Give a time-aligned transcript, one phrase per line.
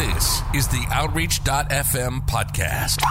[0.00, 3.02] This is the Outreach.fm podcast.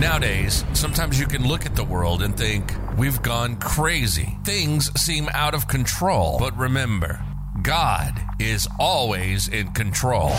[0.00, 4.38] Nowadays, sometimes you can look at the world and think, we've gone crazy.
[4.44, 6.38] Things seem out of control.
[6.38, 7.22] But remember,
[7.60, 10.32] God is always in control.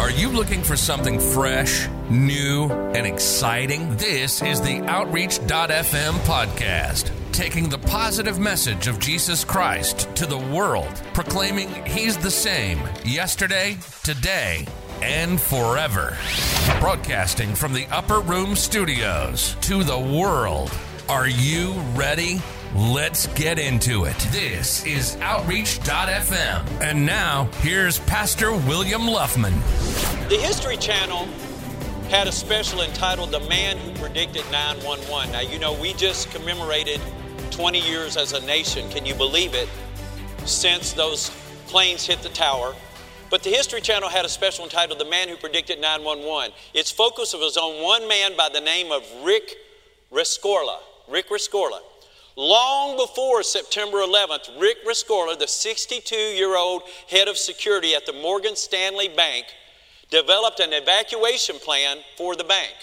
[0.00, 3.94] Are you looking for something fresh, new, and exciting?
[3.98, 11.02] This is the Outreach.fm podcast, taking the positive message of Jesus Christ to the world,
[11.14, 14.66] proclaiming He's the same yesterday, today,
[15.02, 16.16] and forever.
[16.80, 20.70] Broadcasting from the Upper Room Studios to the world.
[21.08, 22.40] Are you ready?
[22.74, 24.16] Let's get into it.
[24.30, 26.80] This is Outreach.fm.
[26.80, 29.54] And now, here's Pastor William Luffman.
[30.28, 31.26] The History Channel
[32.10, 35.32] had a special entitled The Man Who Predicted 911.
[35.32, 37.00] Now, you know, we just commemorated
[37.50, 38.88] 20 years as a nation.
[38.90, 39.68] Can you believe it?
[40.46, 41.30] Since those
[41.66, 42.74] planes hit the tower.
[43.30, 46.52] But the History Channel had a special entitled The Man Who Predicted 911.
[46.74, 49.56] Its focus was on one man by the name of Rick
[50.12, 50.78] Rescorla.
[51.08, 51.80] Rick Rescorla.
[52.36, 58.12] Long before September 11th, Rick Rescorla, the 62 year old head of security at the
[58.12, 59.46] Morgan Stanley Bank,
[60.10, 62.74] developed an evacuation plan for the bank.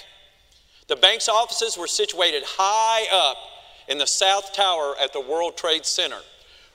[0.88, 3.38] The bank's offices were situated high up
[3.88, 6.20] in the South Tower at the World Trade Center.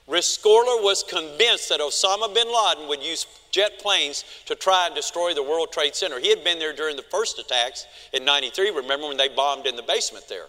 [0.07, 5.33] Rescorla was convinced that Osama bin Laden would use jet planes to try and destroy
[5.33, 6.19] the World Trade Center.
[6.19, 9.75] He had been there during the first attacks in 93, remember when they bombed in
[9.75, 10.47] the basement there.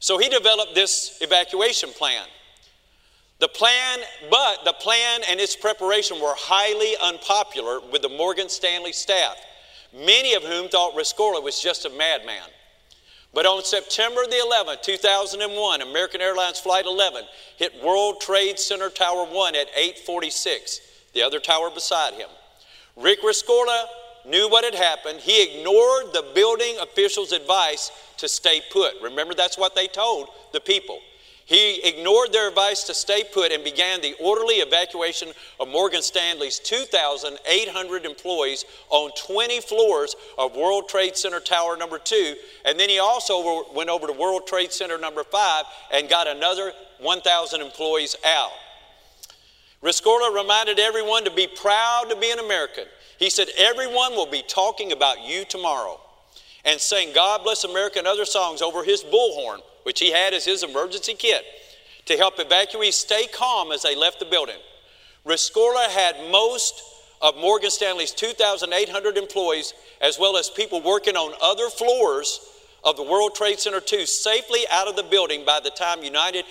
[0.00, 2.26] So he developed this evacuation plan.
[3.40, 8.92] The plan, but the plan and its preparation were highly unpopular with the Morgan Stanley
[8.92, 9.36] staff,
[9.94, 12.48] many of whom thought Rescorla was just a madman.
[13.34, 17.24] But on September the 11th, 2001, American Airlines Flight 11
[17.56, 20.80] hit World Trade Center Tower 1 at 846,
[21.14, 22.28] the other tower beside him.
[22.96, 23.86] Rick Rescorla
[24.24, 25.18] knew what had happened.
[25.18, 28.94] He ignored the building officials' advice to stay put.
[29.02, 31.00] Remember, that's what they told the people.
[31.46, 35.28] He ignored their advice to stay put and began the orderly evacuation
[35.60, 42.34] of Morgan Stanley's 2,800 employees on 20 floors of World Trade Center Tower number 2.
[42.64, 46.72] And then he also went over to World Trade Center number 5 and got another
[47.00, 48.52] 1,000 employees out.
[49.82, 52.84] Rescorla reminded everyone to be proud to be an American.
[53.18, 56.00] He said, Everyone will be talking about you tomorrow
[56.64, 60.44] and saying God Bless America and other songs over his bullhorn which he had as
[60.44, 61.44] his emergency kit,
[62.06, 64.58] to help evacuees stay calm as they left the building.
[65.24, 66.82] Rescorla had most
[67.22, 72.40] of Morgan Stanley's 2,800 employees, as well as people working on other floors
[72.82, 76.44] of the World Trade Center 2, safely out of the building by the time United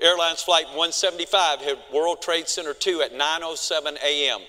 [0.00, 4.40] Airlines Flight 175 hit World Trade Center 2 at 9.07 a.m.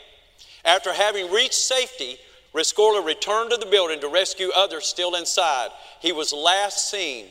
[0.63, 2.17] After having reached safety,
[2.53, 5.69] Rescorla returned to the building to rescue others still inside.
[5.99, 7.27] He was last seen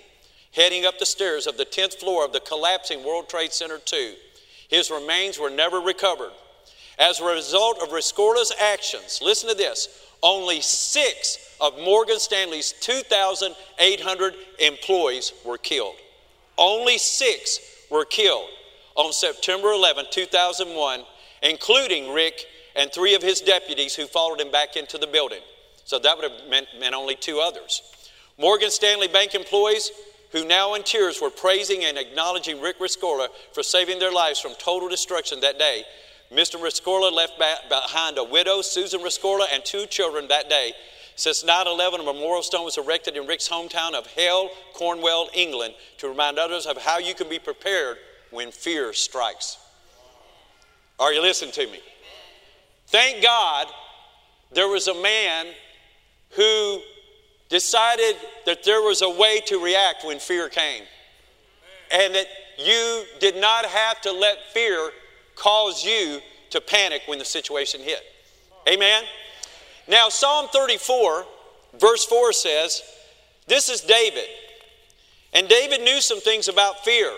[0.53, 4.15] heading up the stairs of the 10th floor of the collapsing World Trade Center 2.
[4.69, 6.33] His remains were never recovered.
[6.99, 9.89] As a result of Rescorla's actions, listen to this
[10.23, 15.95] only six of Morgan Stanley's 2,800 employees were killed.
[16.59, 17.59] Only six
[17.91, 18.49] were killed
[18.97, 21.05] on September 11, 2001,
[21.43, 22.45] including Rick
[22.77, 25.41] and three of his deputies who followed him back into the building.
[25.85, 27.83] So that would have meant, meant only two others.
[28.39, 29.91] Morgan Stanley Bank employees
[30.33, 34.53] who now in tears were praising and acknowledging Rick Rescorla for saving their lives from
[34.59, 35.85] total destruction that day.
[36.33, 36.61] Mr.
[36.61, 37.33] Rescorla left
[37.69, 40.73] behind a widow, Susan Rescorla, and two children that day.
[41.17, 45.75] Since 9 11, a memorial stone was erected in Rick's hometown of Hayle, Cornwall, England,
[45.99, 47.99] to remind others of how you can be prepared
[48.31, 49.59] when fear strikes.
[50.99, 51.81] Are you listening to me?
[52.87, 53.67] Thank God
[54.53, 55.47] there was a man
[56.31, 56.81] who
[57.51, 58.17] decided
[58.47, 60.85] that there was a way to react when fear came.
[61.93, 64.91] And that you did not have to let fear
[65.35, 68.03] cause you to panic when the situation hit.
[68.69, 69.05] Amen?
[69.89, 71.27] Now, Psalm 34,
[71.79, 72.83] verse 4 says,
[73.47, 74.29] This is David.
[75.33, 77.13] And David knew some things about fear.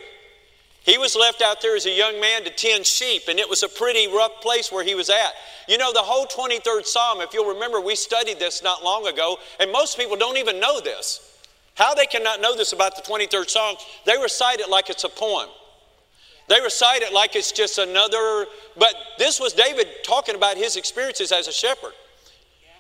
[0.85, 3.63] He was left out there as a young man to tend sheep, and it was
[3.63, 5.33] a pretty rough place where he was at.
[5.69, 9.39] You know, the whole 23rd Psalm, if you'll remember, we studied this not long ago,
[9.61, 11.39] and most people don't even know this.
[11.75, 15.09] How they cannot know this about the 23rd Psalm, they recite it like it's a
[15.09, 15.49] poem.
[16.49, 18.47] They recite it like it's just another,
[18.77, 21.93] but this was David talking about his experiences as a shepherd.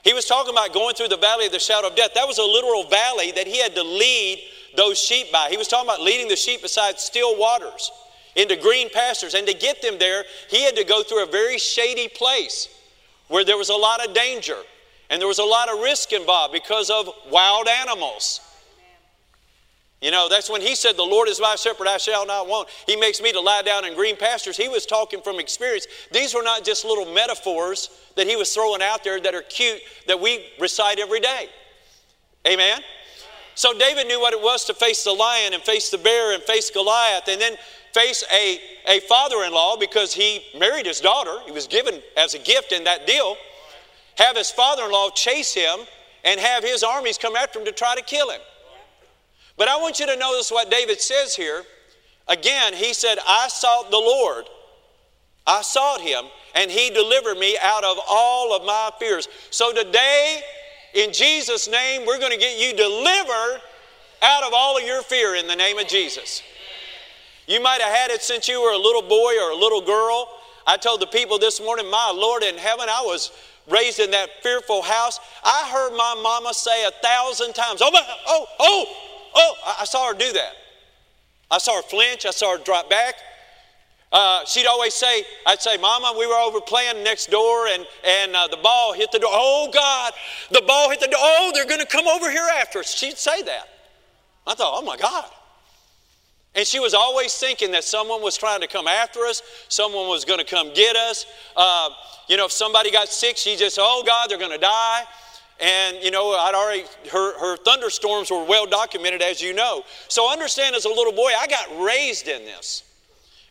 [0.02, 2.10] He was talking about going through the valley of the shadow of death.
[2.14, 4.42] That was a literal valley that he had to lead
[4.76, 5.48] those sheep by.
[5.50, 7.90] He was talking about leading the sheep beside still waters
[8.36, 9.34] into green pastures.
[9.34, 12.68] And to get them there, he had to go through a very shady place.
[13.28, 14.58] where there was a lot of danger
[15.08, 18.40] and there was a lot of risk involved because of wild animals.
[20.02, 22.68] You know, that's when he said, The Lord is my shepherd, I shall not want.
[22.86, 24.56] He makes me to lie down in green pastures.
[24.56, 25.86] He was talking from experience.
[26.10, 29.80] These were not just little metaphors that he was throwing out there that are cute
[30.08, 31.48] that we recite every day.
[32.46, 32.80] Amen?
[33.54, 36.42] So David knew what it was to face the lion and face the bear and
[36.42, 37.56] face Goliath and then
[37.92, 38.58] face a,
[38.88, 41.36] a father in law because he married his daughter.
[41.44, 43.36] He was given as a gift in that deal.
[44.16, 45.80] Have his father in law chase him
[46.24, 48.40] and have his armies come after him to try to kill him.
[49.56, 51.62] But I want you to notice what David says here.
[52.28, 54.46] Again, he said, I sought the Lord.
[55.46, 59.28] I sought him, and he delivered me out of all of my fears.
[59.50, 60.40] So today,
[60.94, 63.60] in Jesus' name, we're going to get you delivered
[64.22, 66.42] out of all of your fear in the name of Jesus.
[67.46, 70.28] You might have had it since you were a little boy or a little girl.
[70.66, 73.32] I told the people this morning, my Lord in heaven, I was
[73.68, 75.18] raised in that fearful house.
[75.44, 77.90] I heard my mama say a thousand times, oh,
[78.26, 78.84] oh, oh,
[79.34, 80.52] oh, I saw her do that.
[81.50, 83.14] I saw her flinch, I saw her drop back.
[84.12, 88.36] Uh, she'd always say, I'd say, Mama, we were over playing next door and, and
[88.36, 89.30] uh, the ball hit the door.
[89.32, 90.12] Oh, God,
[90.50, 91.18] the ball hit the door.
[91.18, 92.94] Oh, they're going to come over here after us.
[92.94, 93.68] She'd say that.
[94.46, 95.24] I thought, oh, my God.
[96.54, 100.26] And she was always thinking that someone was trying to come after us, someone was
[100.26, 101.24] going to come get us.
[101.56, 101.88] Uh,
[102.28, 105.04] you know, if somebody got sick, she just, oh, God, they're going to die.
[105.58, 109.84] And, you know, I'd already, her, her thunderstorms were well documented, as you know.
[110.08, 112.82] So understand, as a little boy, I got raised in this.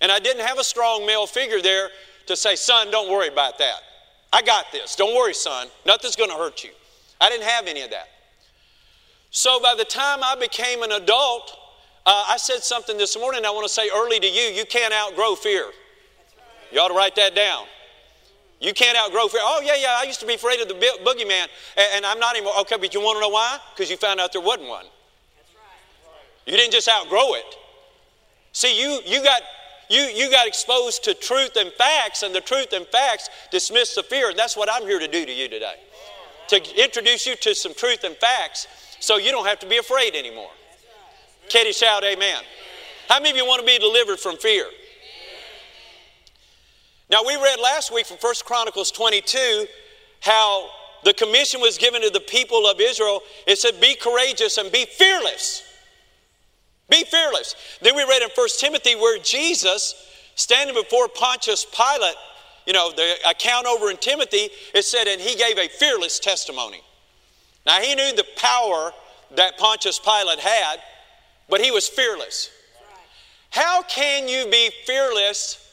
[0.01, 1.89] And I didn't have a strong male figure there
[2.25, 3.77] to say, son, don't worry about that.
[4.33, 4.95] I got this.
[4.95, 5.67] Don't worry, son.
[5.85, 6.71] Nothing's going to hurt you.
[7.19, 8.07] I didn't have any of that.
[9.29, 11.55] So by the time I became an adult,
[12.05, 14.41] uh, I said something this morning I want to say early to you.
[14.41, 15.67] You can't outgrow fear.
[16.71, 17.65] You ought to write that down.
[18.59, 19.41] You can't outgrow fear.
[19.43, 21.47] Oh, yeah, yeah, I used to be afraid of the boogeyman,
[21.95, 22.53] and I'm not anymore.
[22.61, 23.57] Okay, but you want to know why?
[23.73, 24.85] Because you found out there wasn't one.
[26.45, 27.55] You didn't just outgrow it.
[28.51, 29.41] See, you, you got
[29.91, 34.03] you, you got exposed to truth and facts, and the truth and facts dismiss the
[34.03, 34.29] fear.
[34.29, 35.75] And that's what I'm here to do to you today.
[36.47, 38.67] To introduce you to some truth and facts
[39.01, 40.49] so you don't have to be afraid anymore.
[41.49, 42.41] Can shout amen?
[43.09, 44.65] How many of you want to be delivered from fear?
[47.09, 49.65] Now, we read last week from 1 Chronicles 22
[50.21, 50.69] how
[51.03, 53.21] the commission was given to the people of Israel.
[53.45, 55.63] It said, Be courageous and be fearless.
[56.91, 57.55] Be fearless.
[57.81, 59.95] Then we read in 1 Timothy where Jesus,
[60.35, 62.15] standing before Pontius Pilate,
[62.67, 66.81] you know, the account over in Timothy, it said, and he gave a fearless testimony.
[67.65, 68.91] Now, he knew the power
[69.35, 70.77] that Pontius Pilate had,
[71.49, 72.49] but he was fearless.
[73.51, 75.65] How can you be fearless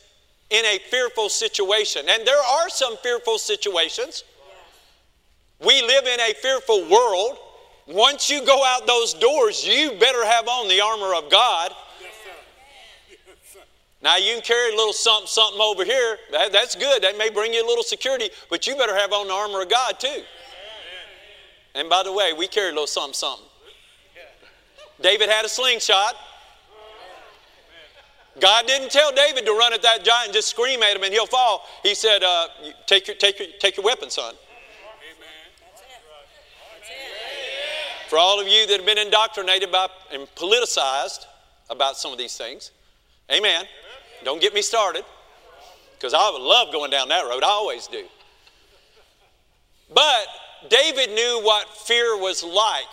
[0.51, 2.03] in a fearful situation?
[2.09, 4.25] And there are some fearful situations.
[5.61, 7.39] We live in a fearful world.
[7.89, 11.73] Once you go out those doors, you better have on the armor of God.
[14.03, 16.19] Now, you can carry a little something, something over here.
[16.31, 17.03] That, that's good.
[17.03, 19.71] That may bring you a little security, but you better have on the armor of
[19.71, 20.23] God too.
[21.75, 23.47] And by the way, we carry a little something, something.
[25.01, 26.15] David had a slingshot.
[28.41, 31.13] God didn't tell David to run at that giant and just scream at him and
[31.13, 31.67] he'll fall.
[31.83, 32.49] He said, uh,
[32.87, 34.35] take, your, take, your, take your weapon, son.
[38.09, 41.27] For all of you that have been indoctrinated by, and politicized
[41.69, 42.71] about some of these things,
[43.31, 43.67] amen.
[44.25, 45.05] Don't get me started
[45.93, 47.43] because I would love going down that road.
[47.43, 48.05] I always do.
[49.95, 50.27] But
[50.71, 52.87] David knew what fear was like.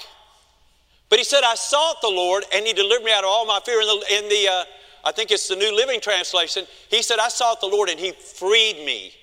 [1.10, 3.60] But he said, I sought the Lord and he delivered me out of all my
[3.66, 3.82] fear.
[3.82, 4.64] In the, in the uh,
[5.06, 8.12] I think it's the New Living Translation, he said, I sought the Lord and he
[8.12, 9.14] freed me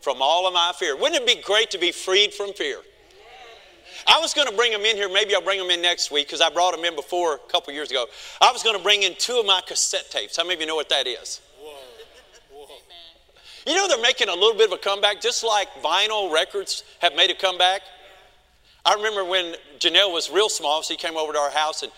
[0.00, 0.96] from all of my fear.
[0.96, 2.78] Wouldn't it be great to be freed from fear?
[4.06, 5.08] I was going to bring them in here.
[5.08, 7.72] Maybe I'll bring them in next week because I brought them in before a couple
[7.72, 8.06] years ago.
[8.40, 10.36] I was going to bring in two of my cassette tapes.
[10.36, 11.40] How many of you know what that is?
[13.66, 17.14] You know they're making a little bit of a comeback, just like vinyl records have
[17.14, 17.82] made a comeback.
[18.86, 21.92] I remember when Janelle was real small, she came over to our house and,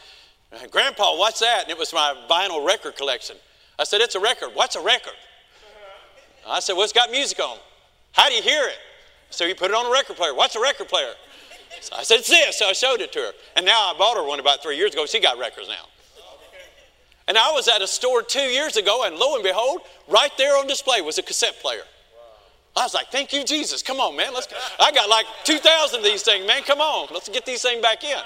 [0.73, 1.63] Grandpa, what's that?
[1.63, 3.37] And it was my vinyl record collection.
[3.79, 4.51] I said, It's a record.
[4.55, 5.13] What's a record?
[6.47, 7.57] I said, Well, it's got music on.
[8.13, 8.79] How do you hear it?
[9.31, 10.35] So you put it on a record player.
[10.35, 11.13] What's a record player?
[11.81, 12.59] So I said, It's this.
[12.59, 13.33] So I showed it to her.
[13.57, 15.07] And now I bought her one about three years ago.
[15.07, 15.87] She got records now.
[17.29, 20.57] And I was at a store two years ago, and lo and behold, right there
[20.57, 21.83] on display was a cassette player.
[22.77, 23.83] I was like, thank you, Jesus.
[23.83, 24.33] Come on, man.
[24.33, 24.57] Let's go.
[24.79, 26.63] I got like 2,000 of these things, man.
[26.63, 27.09] Come on.
[27.13, 28.19] Let's get these things back in.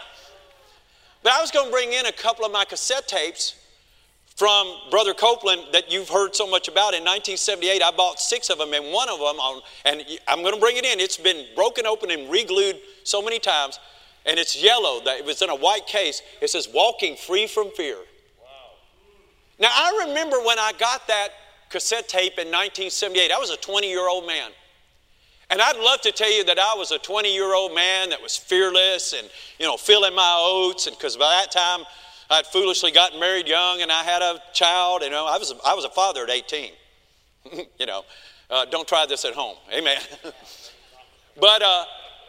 [1.22, 3.56] But I was going to bring in a couple of my cassette tapes
[4.36, 6.92] from Brother Copeland that you've heard so much about.
[6.94, 10.54] In 1978, I bought six of them, and one of them, on, and I'm going
[10.54, 10.98] to bring it in.
[10.98, 13.78] It's been broken open and re-glued so many times,
[14.26, 15.00] and it's yellow.
[15.04, 16.20] That it was in a white case.
[16.40, 18.46] It says, "Walking Free from Fear." Wow.
[19.60, 21.28] Now I remember when I got that
[21.70, 23.30] cassette tape in 1978.
[23.30, 24.50] I was a 20-year-old man.
[25.50, 28.22] And I'd love to tell you that I was a 20 year old man that
[28.22, 30.86] was fearless and, you know, filling my oats.
[30.86, 31.84] And because by that time,
[32.30, 35.02] I'd foolishly gotten married young and I had a child.
[35.02, 36.72] You know, I was, I was a father at 18.
[37.78, 38.04] you know,
[38.50, 39.56] uh, don't try this at home.
[39.72, 39.98] Amen.
[41.40, 41.84] but, uh,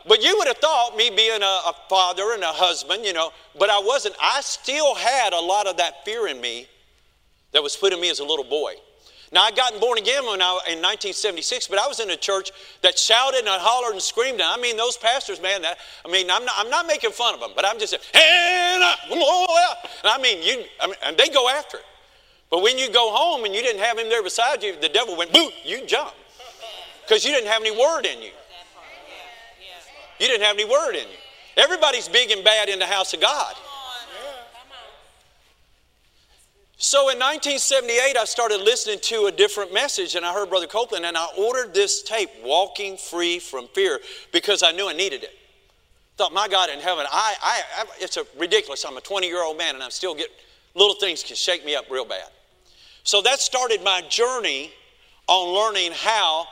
[0.08, 3.32] but you would have thought me being a, a father and a husband, you know,
[3.58, 4.16] but I wasn't.
[4.22, 6.68] I still had a lot of that fear in me
[7.54, 8.74] that was put in me as a little boy.
[9.36, 12.52] Now, I gotten born again when I, in 1976, but I was in a church
[12.82, 14.40] that shouted and hollered and screamed.
[14.40, 17.34] And I mean, those pastors, man, that, I mean, I'm not, I'm not making fun
[17.34, 21.50] of them, but I'm just saying, and I mean, you, I mean, and they go
[21.50, 21.84] after it.
[22.50, 25.18] But when you go home and you didn't have him there beside you, the devil
[25.18, 26.14] went, boo, you jump.
[27.06, 28.32] Because you didn't have any word in you.
[30.18, 31.18] You didn't have any word in you.
[31.58, 33.54] Everybody's big and bad in the house of God.
[36.78, 41.06] So in 1978, I started listening to a different message, and I heard Brother Copeland,
[41.06, 44.02] and I ordered this tape, Walking Free from Fear,
[44.34, 45.32] because I knew I needed it.
[46.18, 48.86] Thought, my God in heaven, I, I, I it's a ridiculous.
[48.86, 50.36] I'm a 20 year old man, and I'm still getting
[50.76, 52.28] little things can shake me up real bad.
[53.04, 54.72] So that started my journey
[55.28, 56.46] on learning how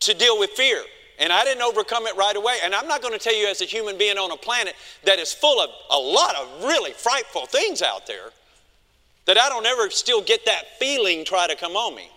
[0.00, 0.82] to deal with fear.
[1.18, 2.56] And I didn't overcome it right away.
[2.64, 5.18] And I'm not going to tell you, as a human being on a planet that
[5.18, 8.30] is full of a lot of really frightful things out there,
[9.26, 12.08] that I don't ever still get that feeling try to come on me.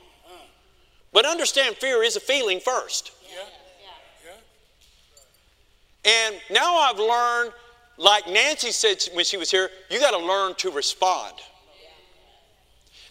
[1.12, 3.12] But understand fear is a feeling first.
[6.06, 7.54] And now I've learned,
[7.98, 11.36] like Nancy said when she was here, you got to learn to respond.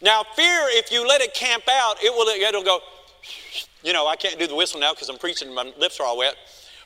[0.02, 2.80] Now, fear, if you let it camp out, it will it'll go,
[3.84, 6.06] you know, I can't do the whistle now because I'm preaching, and my lips are
[6.06, 6.34] all wet.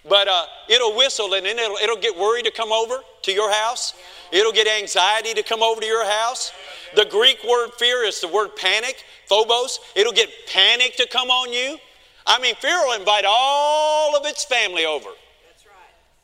[0.09, 3.51] But uh, it'll whistle and then it'll, it'll get worried to come over to your
[3.53, 3.95] house.
[4.33, 6.53] It'll get anxiety to come over to your house.
[6.95, 9.81] The Greek word fear is the word panic, phobos.
[9.95, 11.79] It'll get panic to come on you.
[12.27, 15.11] I mean, fear will invite all of its family over.
[15.49, 15.75] That's right.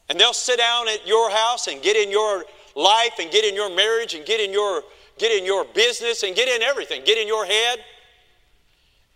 [0.08, 2.44] And they'll sit down at your house and get in your
[2.74, 4.82] life and get in your marriage and get in your
[5.18, 7.78] get in your business and get in everything, get in your head.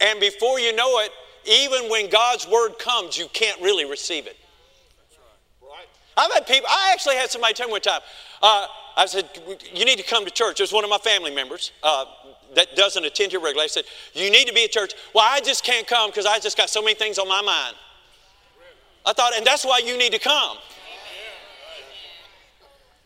[0.00, 1.10] And before you know it,
[1.46, 4.36] even when God's word comes, you can't really receive it.
[6.16, 8.00] I've had people, I actually had somebody tell me one time,
[8.42, 8.66] uh,
[8.96, 9.28] I said,
[9.74, 10.58] You need to come to church.
[10.58, 12.04] There's one of my family members uh,
[12.54, 13.64] that doesn't attend here regularly.
[13.64, 14.94] I said, You need to be at church.
[15.14, 17.76] Well, I just can't come because I just got so many things on my mind.
[19.04, 20.56] I thought, and that's why you need to come.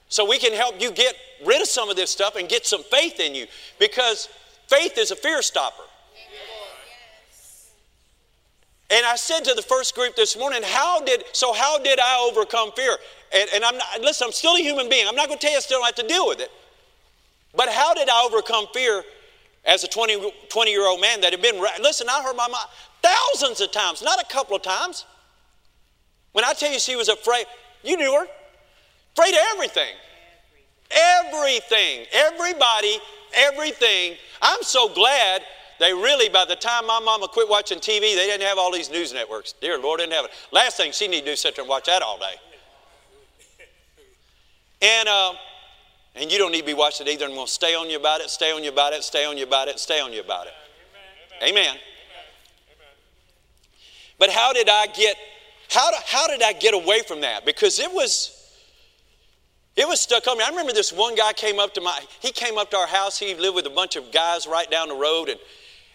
[0.09, 2.83] So we can help you get rid of some of this stuff and get some
[2.83, 3.47] faith in you
[3.79, 4.29] because
[4.67, 5.83] faith is a fear stopper.
[8.91, 12.29] And I said to the first group this morning, how did, so how did I
[12.29, 12.97] overcome fear?
[13.35, 15.07] And, and I'm not, listen, I'm still a human being.
[15.09, 16.51] I'm not going to tell you I still have to deal with it.
[17.55, 19.03] But how did I overcome fear
[19.65, 22.61] as a 20, 20 year old man that had been, listen, I heard my mom
[23.03, 25.05] thousands of times, not a couple of times.
[26.33, 27.47] When I tell you she was afraid,
[27.83, 28.27] you knew her,
[29.17, 29.95] afraid of everything.
[30.91, 32.99] Everything, everybody,
[33.35, 34.17] everything.
[34.43, 35.43] I'm so glad
[35.79, 38.91] they really, by the time my mama quit watching TV, they didn't have all these
[38.91, 39.55] news networks.
[39.61, 40.31] Dear Lord in heaven.
[40.53, 42.35] Last thing she need to do sit there and watch that all day.
[44.83, 45.33] And, uh,
[46.15, 47.27] and you don't need to be watching it either.
[47.27, 49.45] And we'll stay on you about it, stay on you about it, stay on you
[49.45, 50.53] about it, stay on you about it.
[51.43, 51.51] Amen.
[51.51, 51.69] Amen.
[51.69, 51.79] Amen.
[54.19, 55.17] But how did I get,
[55.71, 57.45] how, how did I get away from that?
[57.45, 58.37] Because it was,
[59.77, 60.45] it was stuck on me.
[60.45, 63.19] I remember this one guy came up to my, he came up to our house.
[63.19, 65.29] He lived with a bunch of guys right down the road.
[65.29, 65.39] And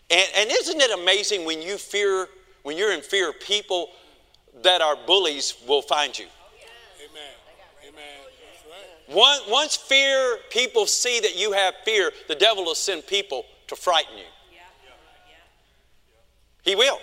[0.10, 2.28] and, and isn't it amazing when you fear,
[2.64, 3.90] when you're in fear, people
[4.62, 6.28] that are bullies will find you?
[9.10, 13.76] Once, once fear, people see that you have fear, the devil will send people to
[13.76, 14.24] frighten you.
[16.64, 16.98] He will.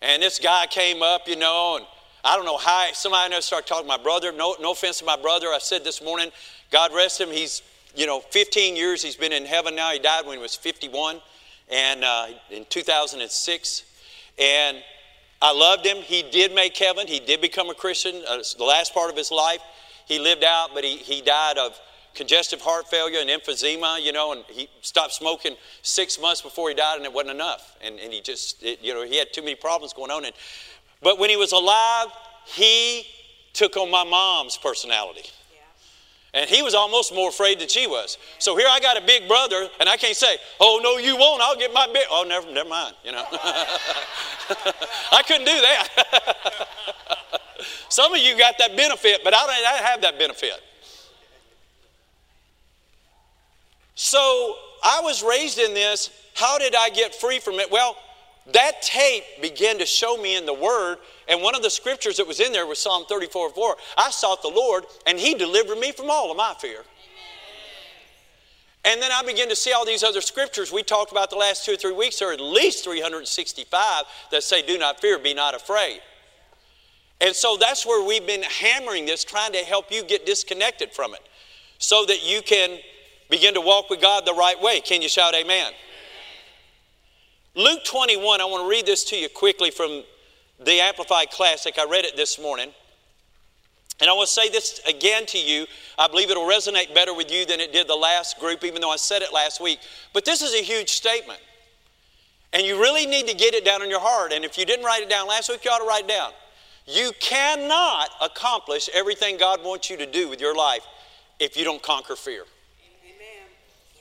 [0.00, 1.86] And this guy came up, you know, and
[2.24, 4.32] I don't know how, somebody I know started talking to my brother.
[4.32, 5.48] No, no offense to my brother.
[5.48, 6.30] I said this morning,
[6.70, 7.28] God rest him.
[7.30, 7.62] He's,
[7.94, 9.92] you know, 15 years he's been in heaven now.
[9.92, 11.20] He died when he was 51
[11.70, 13.84] and uh, in 2006.
[14.38, 14.78] And
[15.40, 15.98] I loved him.
[15.98, 17.06] He did make heaven.
[17.06, 18.22] He did become a Christian.
[18.28, 19.60] Uh, the last part of his life,
[20.08, 21.78] he lived out, but he, he died of
[22.14, 26.74] congestive heart failure and emphysema, you know, and he stopped smoking six months before he
[26.74, 27.76] died, and it wasn't enough.
[27.82, 30.24] And, and he just, it, you know, he had too many problems going on.
[30.24, 30.34] And,
[31.02, 32.08] but when he was alive,
[32.46, 33.06] he
[33.52, 35.28] took on my mom's personality.
[36.34, 38.18] And he was almost more afraid than she was.
[38.38, 41.40] So here I got a big brother, and I can't say, "Oh no, you won't.
[41.40, 42.94] I'll get my big." Oh, never, never mind.
[43.02, 46.68] You know, I couldn't do that.
[47.88, 50.60] Some of you got that benefit, but I don't, I don't have that benefit.
[53.94, 54.54] So
[54.84, 56.10] I was raised in this.
[56.34, 57.70] How did I get free from it?
[57.70, 57.96] Well,
[58.52, 62.26] that tape began to show me in the Word, and one of the scriptures that
[62.26, 63.76] was in there was Psalm 34 4.
[63.96, 66.80] I sought the Lord, and He delivered me from all of my fear.
[68.84, 71.66] And then I began to see all these other scriptures we talked about the last
[71.66, 72.20] two or three weeks.
[72.20, 76.00] There are at least 365 that say, Do not fear, be not afraid.
[77.20, 81.12] And so that's where we've been hammering this, trying to help you get disconnected from
[81.12, 81.20] it
[81.78, 82.78] so that you can
[83.28, 84.80] begin to walk with God the right way.
[84.80, 85.72] Can you shout amen?
[87.58, 90.04] Luke 21, I want to read this to you quickly from
[90.60, 91.76] the Amplified Classic.
[91.76, 92.70] I read it this morning.
[94.00, 95.66] And I want to say this again to you.
[95.98, 98.92] I believe it'll resonate better with you than it did the last group, even though
[98.92, 99.80] I said it last week.
[100.12, 101.40] But this is a huge statement.
[102.52, 104.32] And you really need to get it down in your heart.
[104.32, 106.30] And if you didn't write it down last week, you ought to write it down.
[106.86, 110.86] You cannot accomplish everything God wants you to do with your life
[111.40, 112.44] if you don't conquer fear.
[113.04, 113.48] Amen.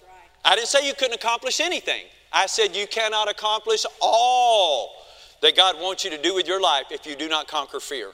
[0.03, 0.11] Right.
[0.45, 2.03] I didn't say you couldn't accomplish anything.
[2.31, 4.93] I said you cannot accomplish all
[5.41, 8.11] that God wants you to do with your life if you do not conquer fear.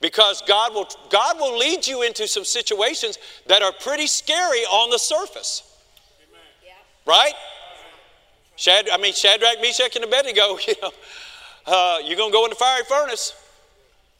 [0.00, 4.90] Because God will, God will lead you into some situations that are pretty scary on
[4.90, 5.62] the surface.
[7.06, 7.32] Right?
[8.56, 10.90] Shad, I mean, Shadrach, Meshach, and Abednego, you know,
[11.66, 13.34] uh, you're going to go in the fiery furnace.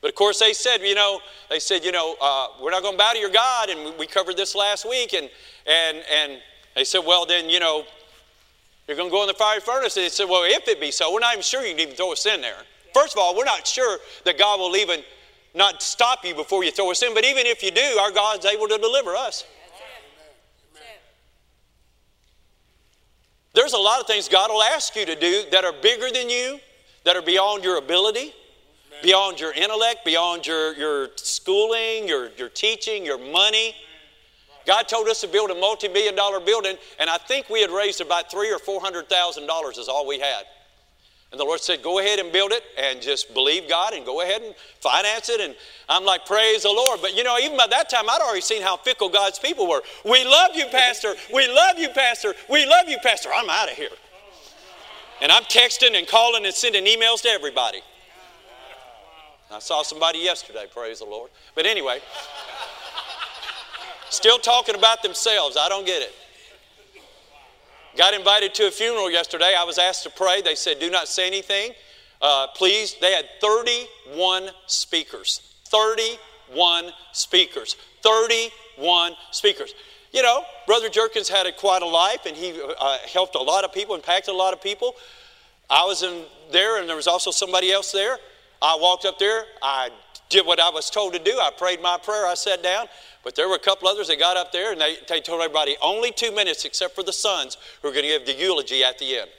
[0.01, 2.95] But of course, they said, you know, they said, you know, uh, we're not going
[2.95, 3.71] to bow to your God.
[3.71, 5.15] And we covered this last week.
[5.15, 5.29] And,
[5.67, 6.41] and, and
[6.75, 7.85] they said, well, then, you know,
[8.87, 9.97] you're going to go in the fiery furnace.
[9.97, 11.95] And they said, well, if it be so, we're not even sure you can even
[11.97, 12.59] throw us in there.
[12.95, 15.01] First of all, we're not sure that God will even
[15.55, 17.15] not stop you before you throw us in.
[17.15, 19.45] But even if you do, our God's able to deliver us.
[23.55, 26.29] There's a lot of things God will ask you to do that are bigger than
[26.29, 26.61] you,
[27.05, 28.35] that are beyond your ability,
[29.03, 33.75] beyond your intellect, beyond your, your schooling, your, your teaching, your money.
[34.67, 38.01] God told us to build a multi-million dollar building, and I think we had raised
[38.01, 40.45] about three or four hundred thousand dollars is all we had.
[41.33, 44.23] And the Lord said, Go ahead and build it and just believe God and go
[44.23, 45.41] ahead and finance it.
[45.41, 45.55] And
[45.89, 47.01] I'm like, Praise the Lord.
[47.03, 49.83] But you know, even by that time, I'd already seen how fickle God's people were.
[50.05, 51.15] We love you, Pastor.
[51.35, 52.35] We love you, Pastor.
[52.49, 53.31] We love you, Pastor.
[53.35, 53.91] I'm out of here.
[55.21, 57.81] And I'm texting and calling and sending emails to everybody.
[59.51, 61.31] I saw somebody yesterday, praise the Lord.
[61.55, 62.01] But anyway,
[64.17, 65.57] still talking about themselves.
[65.57, 66.13] I don't get it.
[67.97, 69.55] Got invited to a funeral yesterday.
[69.59, 70.43] I was asked to pray.
[70.43, 71.73] They said, do not say anything.
[72.21, 72.97] Uh, please.
[73.01, 75.55] They had 31 speakers.
[75.67, 77.77] 31 speakers.
[78.03, 79.75] 31 speakers.
[80.13, 83.65] You know, Brother Jerkins had a, quite a life and he uh, helped a lot
[83.65, 84.95] of people, impacted a lot of people.
[85.69, 88.19] I was in there and there was also somebody else there.
[88.63, 89.45] I walked up there.
[89.63, 89.91] I
[90.29, 91.39] did what I was told to do.
[91.41, 92.27] I prayed my prayer.
[92.27, 92.87] I sat down.
[93.23, 95.77] But there were a couple others that got up there and they, they told everybody
[95.83, 98.99] only two minutes except for the sons who were going to give the eulogy at
[98.99, 99.31] the end.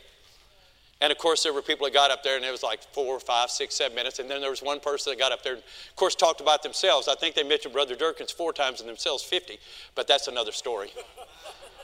[1.00, 3.20] And of course, there were people that got up there and it was like four,
[3.20, 4.20] five, six, seven minutes.
[4.20, 6.64] And then there was one person that got up there and, of course, talked about
[6.64, 7.08] themselves.
[7.08, 9.60] I think they mentioned Brother Durkins four times and themselves 50,
[9.96, 10.92] but that's another story.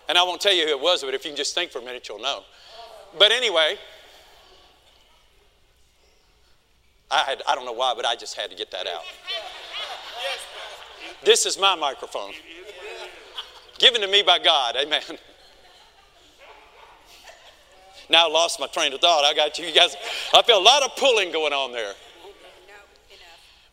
[0.10, 1.80] and I won't tell you who it was, but if you can just think for
[1.80, 2.44] a minute, you'll know.
[3.18, 3.78] But anyway,
[7.14, 9.04] I, had, I don't know why, but I just had to get that out.
[11.24, 12.32] This is my microphone.
[13.78, 14.76] Given to me by God.
[14.76, 15.02] Amen.
[18.10, 19.24] Now I lost my train of thought.
[19.24, 19.96] I got you, you guys.
[20.34, 21.94] I feel a lot of pulling going on there.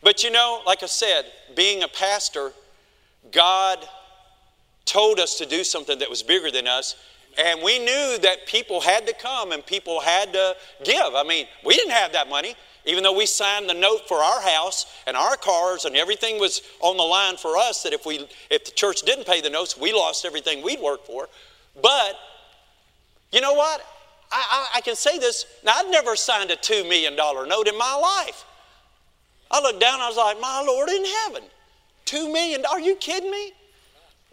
[0.03, 1.25] But you know, like I said,
[1.55, 2.53] being a pastor,
[3.31, 3.79] God
[4.85, 6.95] told us to do something that was bigger than us.
[7.37, 11.15] And we knew that people had to come and people had to give.
[11.15, 12.55] I mean, we didn't have that money.
[12.85, 16.61] Even though we signed the note for our house and our cars and everything was
[16.79, 19.77] on the line for us, that if we if the church didn't pay the notes,
[19.77, 21.29] we lost everything we'd worked for.
[21.81, 22.17] But
[23.31, 23.81] you know what?
[24.31, 25.45] I, I, I can say this.
[25.63, 28.45] Now I've never signed a two million dollar note in my life.
[29.51, 31.43] I looked down, I was like, my Lord in heaven,
[32.05, 33.51] two million, are you kidding me?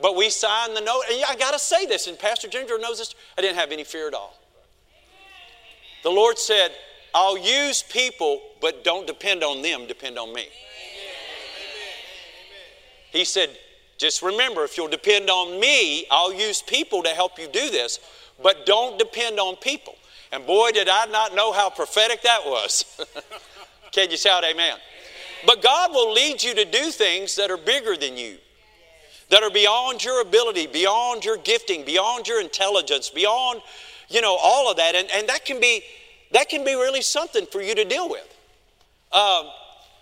[0.01, 3.17] But we signed the note, and I gotta say this, and Pastor Ginger knows this,
[3.37, 4.39] I didn't have any fear at all.
[6.05, 6.71] The Lord said,
[7.15, 10.47] I'll use people, but don't depend on them, depend on me.
[13.11, 13.51] He said,
[13.97, 17.99] just remember, if you'll depend on me, I'll use people to help you do this,
[18.43, 19.97] but don't depend on people.
[20.31, 22.85] And boy, did I not know how prophetic that was.
[23.93, 24.77] Can you shout amen?
[25.47, 28.37] But God will lead you to do things that are bigger than you,
[29.31, 33.63] that are beyond your ability, beyond your gifting, beyond your intelligence, beyond,
[34.09, 34.95] you know, all of that.
[34.95, 35.83] And, and that can be
[36.33, 38.27] that can be really something for you to deal with.
[39.13, 39.47] Um,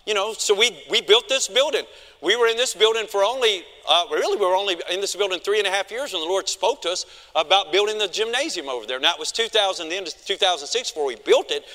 [0.05, 1.83] you know, so we, we built this building.
[2.21, 5.39] We were in this building for only, uh, really, we were only in this building
[5.39, 8.69] three and a half years when the Lord spoke to us about building the gymnasium
[8.69, 8.99] over there.
[8.99, 11.65] Now, it was 2000, the end of 2006 before we built it.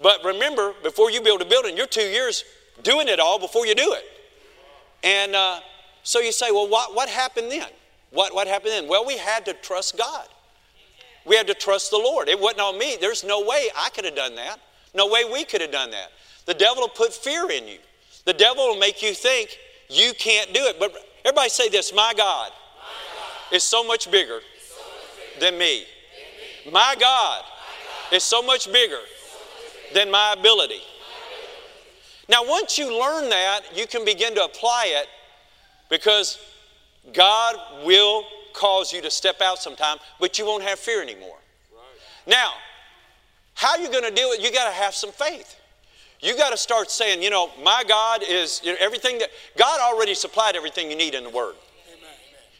[0.00, 2.44] But remember, before you build a building, you're two years
[2.82, 4.04] doing it all before you do it.
[5.04, 5.60] And uh,
[6.02, 7.68] so you say, well, what, what happened then?
[8.10, 8.88] What, what happened then?
[8.88, 10.26] Well, we had to trust God.
[11.24, 12.28] We had to trust the Lord.
[12.28, 12.96] It wasn't on me.
[13.00, 14.58] There's no way I could have done that.
[14.94, 16.10] No way we could have done that.
[16.46, 17.78] The devil will put fear in you.
[18.24, 19.56] The devil will make you think
[19.88, 20.78] you can't do it.
[20.78, 22.84] But everybody say this My God, my
[23.50, 23.56] God.
[23.56, 25.84] is so much bigger, so much bigger than, me.
[26.64, 26.72] than me.
[26.72, 27.46] My God, my
[28.10, 30.80] God is so much bigger, so much bigger than my ability.
[32.28, 35.08] Now, once you learn that, you can begin to apply it
[35.88, 36.38] because
[37.12, 41.38] God will cause you to step out sometime, but you won't have fear anymore.
[41.72, 41.82] Right.
[42.26, 42.52] Now,
[43.54, 44.44] how are you going to deal with it?
[44.44, 45.56] You got to have some faith.
[46.20, 49.80] You got to start saying, you know, my God is you know, everything that God
[49.80, 51.54] already supplied everything you need in the Word.
[51.88, 52.10] Amen.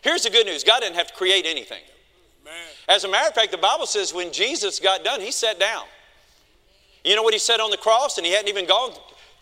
[0.02, 1.82] Here's the good news God didn't have to create anything.
[2.42, 2.54] Amen.
[2.88, 5.84] As a matter of fact, the Bible says when Jesus got done, he sat down.
[7.04, 8.92] You know what he said on the cross, and he hadn't even gone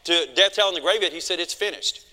[0.04, 1.12] to death, hell, and the grave yet?
[1.12, 2.06] He said, It's finished.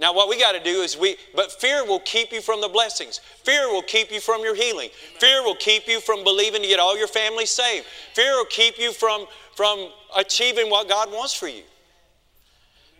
[0.00, 2.68] Now, what we got to do is we, but fear will keep you from the
[2.68, 3.20] blessings.
[3.44, 4.88] Fear will keep you from your healing.
[5.18, 7.84] Fear will keep you from believing to get all your family saved.
[8.14, 11.64] Fear will keep you from, from achieving what God wants for you.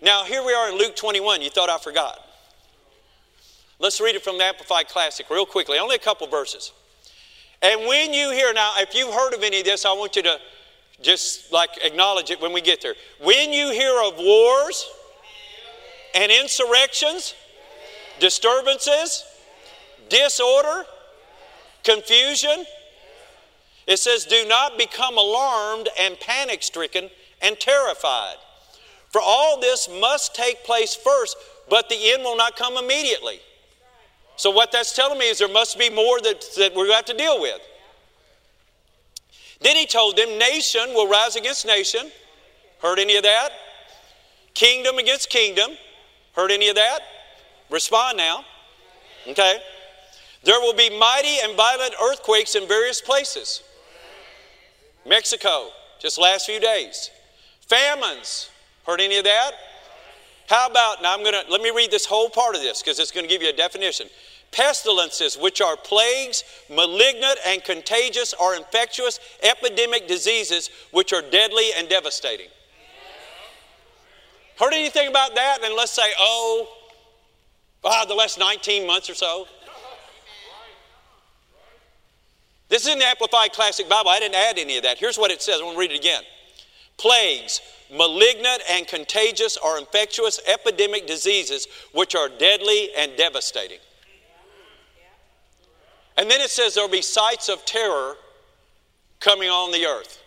[0.03, 1.41] Now, here we are in Luke 21.
[1.41, 2.19] You thought I forgot.
[3.79, 6.71] Let's read it from the Amplified Classic real quickly, only a couple verses.
[7.63, 10.23] And when you hear, now, if you've heard of any of this, I want you
[10.25, 10.39] to
[11.01, 12.95] just like acknowledge it when we get there.
[13.23, 14.87] When you hear of wars,
[16.15, 17.35] and insurrections,
[18.19, 19.25] disturbances,
[20.09, 20.85] disorder,
[21.85, 22.65] confusion.
[23.87, 27.11] It says, Do not become alarmed and panic stricken
[27.43, 28.37] and terrified.
[29.11, 31.37] For all this must take place first,
[31.69, 33.41] but the end will not come immediately.
[34.37, 36.95] So, what that's telling me is there must be more that, that we're going to
[36.95, 37.61] have to deal with.
[39.61, 42.11] Then he told them, Nation will rise against nation.
[42.81, 43.51] Heard any of that?
[44.55, 45.73] Kingdom against kingdom.
[46.35, 47.01] Heard any of that?
[47.71, 48.45] Respond now.
[49.29, 49.61] Okay.
[50.43, 53.63] There will be mighty and violent earthquakes in various places.
[55.07, 57.11] Mexico, just last few days.
[57.69, 58.51] Famines.
[58.87, 59.53] Heard any of that?
[60.49, 62.99] How about, now I'm going to, let me read this whole part of this because
[62.99, 64.09] it's going to give you a definition.
[64.51, 71.89] Pestilences, which are plagues, malignant and contagious, or infectious epidemic diseases, which are deadly and
[71.89, 72.49] devastating.
[74.61, 75.65] Heard anything about that?
[75.65, 76.69] And let's say, oh,
[77.83, 79.47] the last 19 months or so.
[82.69, 84.11] This is in the Amplified Classic Bible.
[84.11, 84.99] I didn't add any of that.
[84.99, 85.61] Here's what it says.
[85.61, 86.23] I want to read it again.
[86.99, 93.79] Plagues, malignant and contagious or infectious epidemic diseases which are deadly and devastating.
[96.19, 98.15] And then it says there'll be sights of terror
[99.21, 100.23] coming on the earth.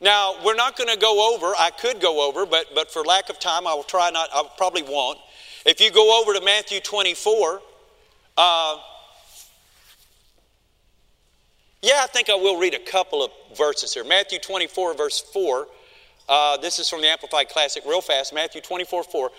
[0.00, 3.28] Now, we're not going to go over, I could go over, but, but for lack
[3.28, 5.18] of time, I will try not, I probably won't.
[5.66, 7.60] If you go over to Matthew 24,
[8.38, 8.78] uh,
[11.82, 14.04] yeah, I think I will read a couple of verses here.
[14.04, 15.68] Matthew 24, verse 4.
[16.28, 18.32] Uh, this is from the Amplified Classic, real fast.
[18.32, 19.30] Matthew 24, 4.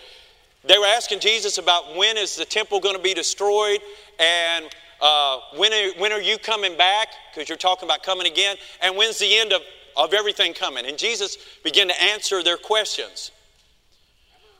[0.64, 3.80] They were asking Jesus about when is the temple going to be destroyed
[4.20, 4.66] and
[5.00, 7.08] uh, when, are, when are you coming back?
[7.34, 8.56] Because you're talking about coming again.
[8.80, 9.62] And when's the end of
[9.96, 10.86] of everything coming.
[10.86, 13.30] And Jesus began to answer their questions.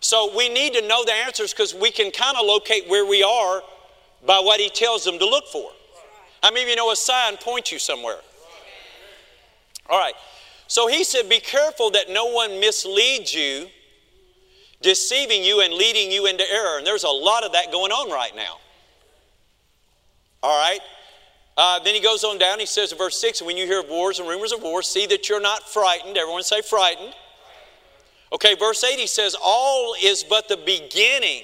[0.01, 3.23] So we need to know the answers because we can kind of locate where we
[3.23, 3.62] are
[4.27, 5.71] by what he tells them to look for.
[6.42, 8.18] Many of you know a sign points you somewhere?
[9.88, 10.14] All right.
[10.66, 13.68] So he said, Be careful that no one misleads you,
[14.81, 16.79] deceiving you and leading you into error.
[16.79, 18.59] And there's a lot of that going on right now.
[20.42, 20.81] All right.
[21.57, 23.88] Uh, then he goes on down, he says in verse 6 when you hear of
[23.88, 26.17] wars and rumors of wars, see that you're not frightened.
[26.17, 27.15] Everyone say frightened.
[28.33, 31.43] Okay, verse 8 he says, All is but the beginning,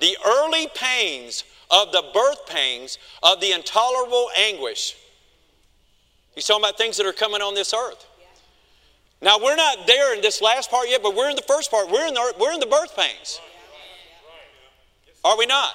[0.00, 4.96] the early pains of the birth pains of the intolerable anguish.
[6.34, 8.06] He's talking about things that are coming on this earth.
[9.20, 11.90] Now, we're not there in this last part yet, but we're in the first part.
[11.90, 13.40] We're in the, we're in the birth pains.
[15.24, 15.72] Are we not?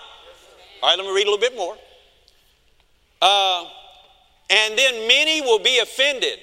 [0.82, 1.75] All right, let me read a little bit more.
[3.21, 3.65] Uh,
[4.49, 6.39] and then many will be offended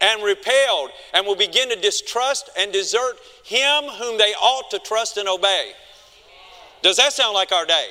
[0.00, 5.16] and repelled and will begin to distrust and desert him whom they ought to trust
[5.16, 5.72] and obey.
[6.82, 7.88] Does that sound like our day?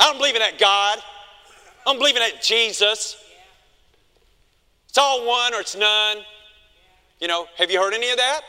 [0.00, 0.98] I don't believe in that God.
[0.98, 3.16] I don't believe in that Jesus.
[4.88, 6.18] It's all one or it's none.
[7.20, 8.42] You know, have you heard any of that?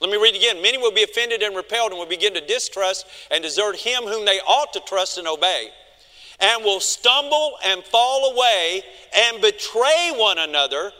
[0.00, 0.60] Let me read again.
[0.60, 4.24] Many will be offended and repelled and will begin to distrust and desert him whom
[4.24, 5.68] they ought to trust and obey,
[6.42, 8.82] and will stumble and fall away
[9.16, 10.90] and betray one another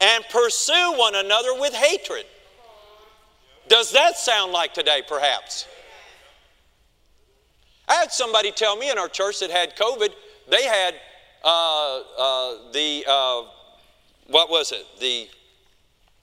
[0.00, 2.26] and pursue one another with hatred.
[3.68, 5.66] Does that sound like today, perhaps?
[7.88, 10.10] I had somebody tell me in our church that had COVID,
[10.50, 10.94] they had
[11.42, 13.42] uh, uh, the, uh,
[14.26, 15.28] what was it, the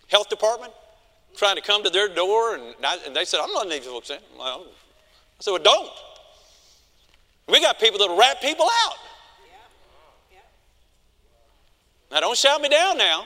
[0.08, 0.72] health department
[1.36, 4.10] trying to come to their door, and, I, and they said, I'm not these folks
[4.10, 4.20] in.
[4.38, 5.90] Well, I said, well, don't.
[7.48, 8.96] We got people that'll rat people out.
[12.12, 13.26] Now, don't shout me down now.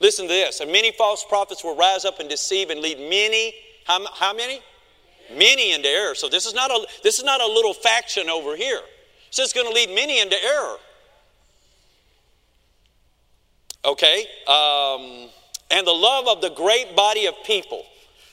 [0.00, 0.60] Listen to this.
[0.60, 4.60] And many false prophets will rise up and deceive and lead many how, how many?
[5.30, 6.14] Many into error.
[6.14, 8.80] So this is not a this is not a little faction over here.
[9.30, 10.76] So it's going to lead many into error.
[13.84, 14.26] Okay?
[14.46, 15.30] Um,
[15.70, 17.84] and the love of the great body of people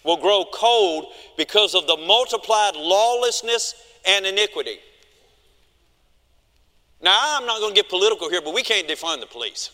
[0.03, 4.79] will grow cold because of the multiplied lawlessness and iniquity.
[7.03, 9.71] Now, I'm not going to get political here, but we can't defund the police.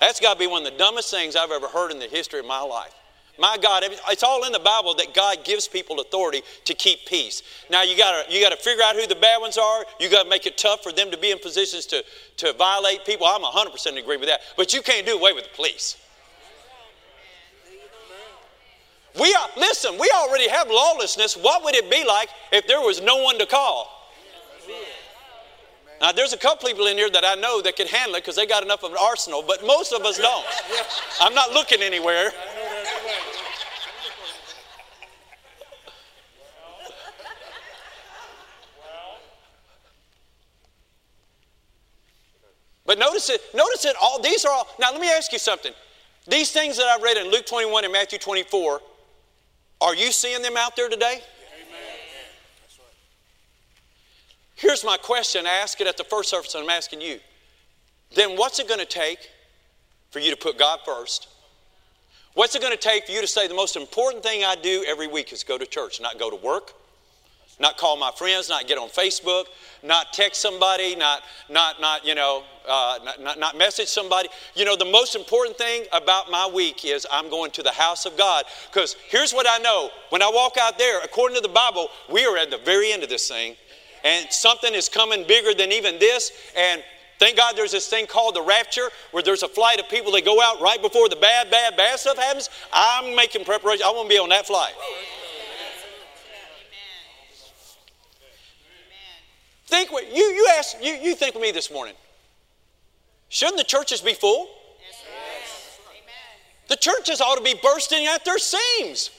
[0.00, 2.40] That's got to be one of the dumbest things I've ever heard in the history
[2.40, 2.94] of my life.
[3.40, 7.44] My God, it's all in the Bible that God gives people authority to keep peace.
[7.70, 9.84] Now you gotta you gotta figure out who the bad ones are.
[10.00, 12.04] You gotta make it tough for them to be in positions to,
[12.38, 13.28] to violate people.
[13.28, 14.40] I'm 100% agree with that.
[14.56, 15.96] But you can't do away with the police.
[19.18, 21.36] We are, listen, we already have lawlessness.
[21.36, 23.94] What would it be like if there was no one to call?
[26.00, 28.36] Now, there's a couple people in here that I know that can handle it because
[28.36, 30.46] they got enough of an arsenal, but most of us don't.
[31.20, 32.30] I'm not looking anywhere.
[42.86, 45.72] But notice it, notice it all, these are all, now let me ask you something.
[46.26, 48.80] These things that I've read in Luke 21 and Matthew 24,
[49.80, 51.20] are you seeing them out there today?
[54.54, 55.46] Here's my question.
[55.46, 57.20] I ask it at the first service, and I'm asking you.
[58.14, 59.30] Then what's it going to take
[60.10, 61.28] for you to put God first?
[62.34, 64.84] What's it going to take for you to say the most important thing I do
[64.86, 66.72] every week is go to church, not go to work,
[67.60, 69.44] not call my friends, not get on Facebook,
[69.82, 74.28] not text somebody, not, not, not you know, uh, not, not, not message somebody.
[74.54, 78.06] You know, the most important thing about my week is I'm going to the house
[78.06, 78.44] of God.
[78.70, 82.24] Because here's what I know when I walk out there, according to the Bible, we
[82.26, 83.56] are at the very end of this thing.
[84.04, 86.30] And something is coming bigger than even this.
[86.56, 86.82] And
[87.18, 90.24] Thank God there's this thing called the rapture where there's a flight of people that
[90.24, 92.48] go out right before the bad, bad, bad stuff happens.
[92.72, 93.82] I'm making preparation.
[93.84, 94.72] I want to be on that flight.
[99.68, 101.94] Think what you you ask you, you think with me this morning.
[103.28, 104.48] Shouldn't the churches be full?
[104.80, 105.78] Yes.
[106.68, 109.10] The churches ought to be bursting at their seams.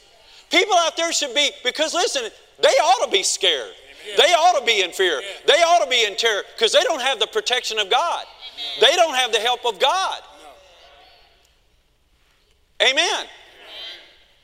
[0.50, 2.24] People out there should be, because listen,
[2.62, 3.74] they ought to be scared.
[4.18, 5.22] They ought to be in fear.
[5.46, 8.26] They ought to be in terror because they don't have the protection of God.
[8.82, 10.22] They don't have the help of God.
[12.82, 13.26] Amen.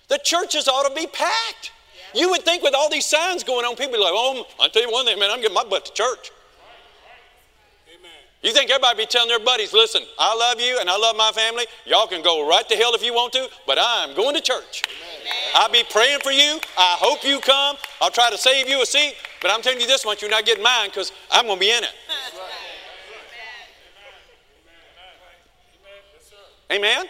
[0.07, 1.71] The churches ought to be packed.
[2.15, 4.69] You would think with all these signs going on, people would be like, oh, I'll
[4.69, 6.31] tell you one thing, man, I'm getting my butt to church.
[8.41, 11.31] You think everybody be telling their buddies, listen, I love you and I love my
[11.31, 11.65] family.
[11.85, 14.83] Y'all can go right to hell if you want to, but I'm going to church.
[14.85, 15.33] Amen.
[15.55, 16.59] I'll be praying for you.
[16.77, 17.75] I hope you come.
[17.99, 20.45] I'll try to save you a seat, but I'm telling you this much, you're not
[20.45, 21.89] getting mine because I'm going to be in it.
[26.71, 27.05] Amen?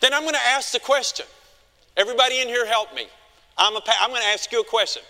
[0.00, 1.26] Then I'm going to ask the question
[1.96, 3.06] Everybody in here help me.
[3.56, 5.02] I'm, a, I'm going to ask you a question.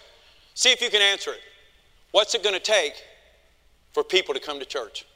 [0.55, 1.40] See if you can answer it.
[2.12, 2.94] What's it going to take
[3.92, 5.07] for people to come to church?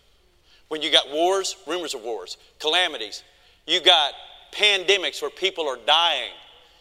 [0.69, 3.23] When you got wars, rumors of wars, calamities,
[3.67, 4.15] you got
[4.53, 6.31] pandemics where people are dying,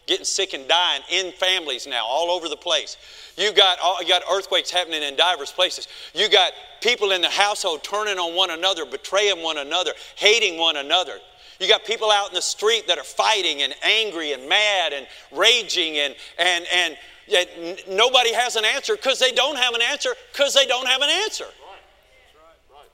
[0.07, 2.97] getting sick and dying in families now, all over the place.
[3.37, 5.87] You got, you got earthquakes happening in diverse places.
[6.13, 10.77] You got people in the household turning on one another, betraying one another, hating one
[10.77, 11.19] another.
[11.59, 15.07] You got people out in the street that are fighting and angry and mad and
[15.31, 16.97] raging and and and
[17.89, 21.09] nobody has an answer because they don't have an answer because they don't have an
[21.09, 21.45] answer.
[21.45, 21.53] Right.
[22.71, 22.79] Right.
[22.79, 22.89] Right.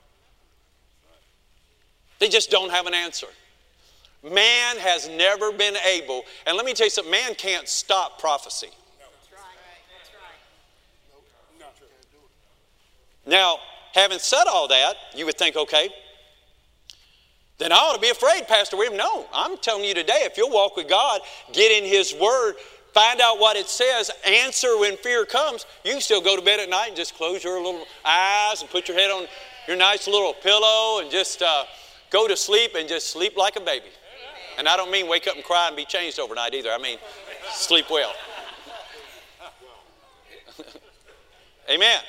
[2.19, 3.27] They just don't have an answer.
[4.23, 8.69] Man has never been able, and let me tell you something, man can't stop prophecy.
[13.25, 13.57] Now,
[13.93, 15.89] having said all that, you would think, okay,
[17.59, 18.97] then I ought to be afraid, Pastor William.
[18.97, 22.55] No, I'm telling you today, if you'll walk with God, get in His Word,
[22.93, 26.69] find out what it says, answer when fear comes, you still go to bed at
[26.69, 29.27] night and just close your little eyes and put your head on
[29.67, 31.63] your nice little pillow and just uh,
[32.09, 33.87] go to sleep and just sleep like a baby.
[34.57, 36.69] And I don't mean wake up and cry and be changed overnight either.
[36.71, 36.97] I mean
[37.51, 38.13] sleep well.
[41.69, 41.99] Amen.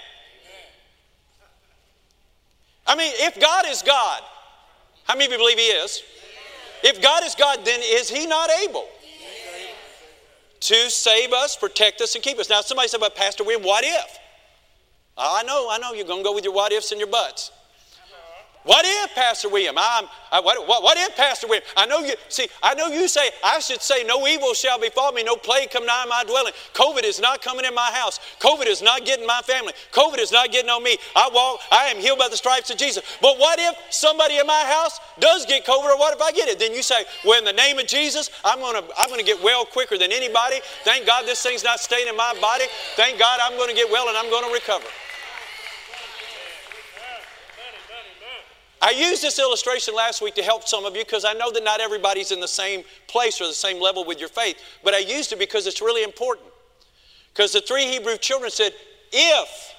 [2.87, 4.23] I mean, if God is God,
[5.05, 6.03] how many of you believe He is?
[6.83, 8.87] If God is God, then is He not able
[10.61, 12.49] to save us, protect us, and keep us?
[12.51, 14.19] Now, somebody said, but Pastor what if?
[15.17, 17.53] I know, I know you're going to go with your what ifs and your buts.
[18.65, 19.77] What if, Pastor William?
[19.77, 21.65] I'm, I, what, what, what, if, Pastor William?
[21.77, 25.13] I know you, see, I know you say, I should say, no evil shall befall
[25.13, 26.55] me, no plague come nigh my dwelling.
[26.73, 28.19] COVID is not coming in my house.
[28.41, 29.75] COVID is not getting my family.
[29.93, 30.97] COVID is not getting on me.
[31.15, 33.05] I walk, I am healed by the stripes of Jesus.
[33.21, 36.49] But what if somebody in my house does get COVID, or what if I get
[36.49, 36.59] it?
[36.59, 39.43] Then you say, well, in the name of Jesus, I'm going to I'm to get
[39.43, 40.57] well quicker than anybody.
[40.83, 42.65] Thank God this thing's not staying in my body.
[42.97, 44.87] Thank God I'm going to get well and I'm going to recover.
[48.85, 51.65] I used this illustration last week to help some of you because I know that
[51.65, 54.99] not everybody's in the same place or the same level with your faith, but I
[54.99, 56.47] used it because it's really important.
[57.33, 58.75] Because the three Hebrew children said,
[59.11, 59.75] if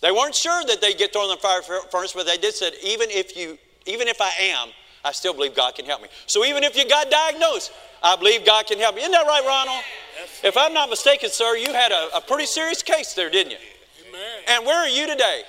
[0.00, 2.72] they weren't sure that they'd get thrown in the fire furnace, but they did said,
[2.82, 4.70] even if you, even if I am,
[5.04, 6.08] I still believe God can help me.
[6.26, 7.70] So even if you got diagnosed,
[8.02, 9.02] I believe God can help me.
[9.02, 9.84] Isn't that right, Ronald?
[10.42, 13.58] If I'm not mistaken, sir, you had a, a pretty serious case there, didn't you?
[14.08, 14.42] Amen.
[14.48, 15.44] And where are you today?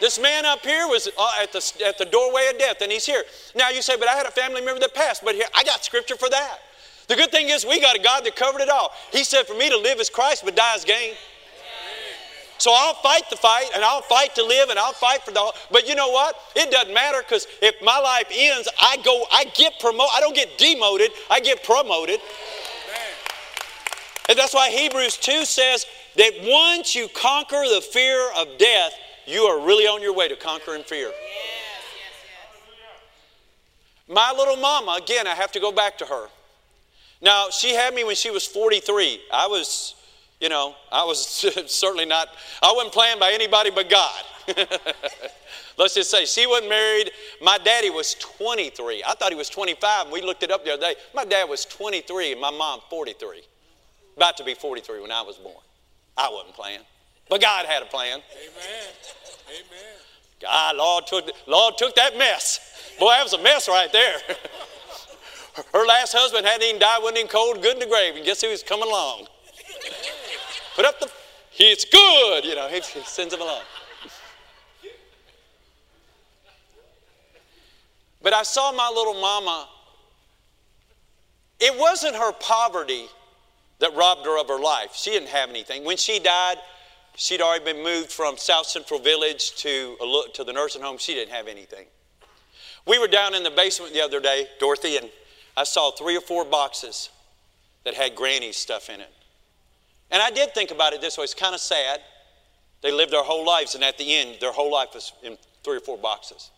[0.00, 3.04] This man up here was uh, at the, at the doorway of death, and he's
[3.04, 3.22] here.
[3.54, 5.84] Now you say, but I had a family member that passed, but here, I got
[5.84, 6.58] scripture for that.
[7.08, 8.92] The good thing is, we got a God that covered it all.
[9.12, 11.14] He said, for me to live is Christ, but die is gain.
[12.58, 15.52] So I'll fight the fight, and I'll fight to live, and I'll fight for the.
[15.70, 16.36] But you know what?
[16.54, 20.10] It doesn't matter because if my life ends, I go, I get promoted.
[20.14, 21.10] I don't get demoted.
[21.30, 22.20] I get promoted.
[24.28, 25.86] And that's why Hebrews 2 says
[26.16, 28.92] that once you conquer the fear of death,
[29.30, 31.10] you are really on your way to conquering fear.
[34.08, 36.26] My little mama, again, I have to go back to her.
[37.22, 39.20] Now, she had me when she was 43.
[39.32, 39.94] I was,
[40.40, 41.24] you know, I was
[41.66, 42.28] certainly not,
[42.62, 44.24] I wasn't planned by anybody but God.
[45.78, 47.10] Let's just say she wasn't married.
[47.40, 49.02] My daddy was 23.
[49.06, 50.10] I thought he was 25.
[50.10, 50.94] We looked it up the other day.
[51.14, 53.42] My dad was 23 and my mom 43.
[54.16, 55.62] About to be 43 when I was born.
[56.16, 56.84] I wasn't planned.
[57.30, 58.18] But God had a plan.
[58.18, 58.88] Amen.
[59.48, 59.90] Amen.
[60.42, 62.96] God, Lord took, Lord took that mess.
[62.98, 64.16] Boy, that was a mess right there.
[65.72, 68.40] Her last husband hadn't even died, wasn't even cold, good in the grave, and guess
[68.40, 69.26] who was coming along?
[70.74, 71.10] Put up the,
[71.50, 73.62] he's good, you know, he, he sends him along.
[78.22, 79.68] But I saw my little mama.
[81.58, 83.06] It wasn't her poverty
[83.78, 84.94] that robbed her of her life.
[84.94, 85.84] She didn't have anything.
[85.84, 86.56] When she died,
[87.20, 89.94] She'd already been moved from South Central Village to,
[90.32, 90.96] to the nursing home.
[90.96, 91.84] She didn't have anything.
[92.86, 95.10] We were down in the basement the other day, Dorothy, and
[95.54, 97.10] I saw three or four boxes
[97.84, 99.12] that had Granny's stuff in it.
[100.10, 102.00] And I did think about it this way it's kind of sad.
[102.80, 105.76] They lived their whole lives, and at the end, their whole life was in three
[105.76, 106.50] or four boxes.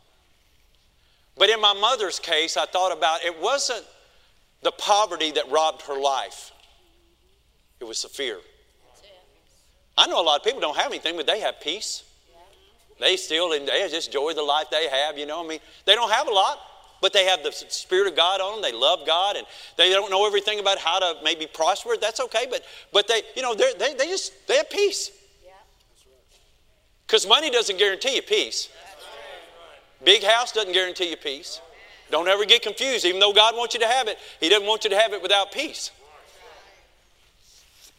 [1.36, 3.84] But in my mother's case, I thought about it wasn't
[4.62, 6.52] the poverty that robbed her life,
[7.80, 8.38] it was the fear.
[9.96, 12.04] I know a lot of people don't have anything, but they have peace.
[13.00, 15.44] They still, they just enjoy the life they have, you know.
[15.44, 16.58] I mean, they don't have a lot,
[17.00, 18.62] but they have the Spirit of God on them.
[18.62, 21.96] They love God, and they don't know everything about how to maybe prosper.
[22.00, 25.10] That's okay, but but they, you know, they they just they have peace.
[27.06, 28.68] Because money doesn't guarantee you peace.
[30.04, 31.60] Big house doesn't guarantee you peace.
[32.10, 33.04] Don't ever get confused.
[33.04, 35.20] Even though God wants you to have it, He doesn't want you to have it
[35.22, 35.90] without peace.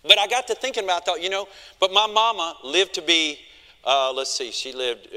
[0.03, 1.47] But I got to thinking about, I thought, you know,
[1.79, 3.39] but my mama lived to be,
[3.85, 5.07] uh, let's see, she lived,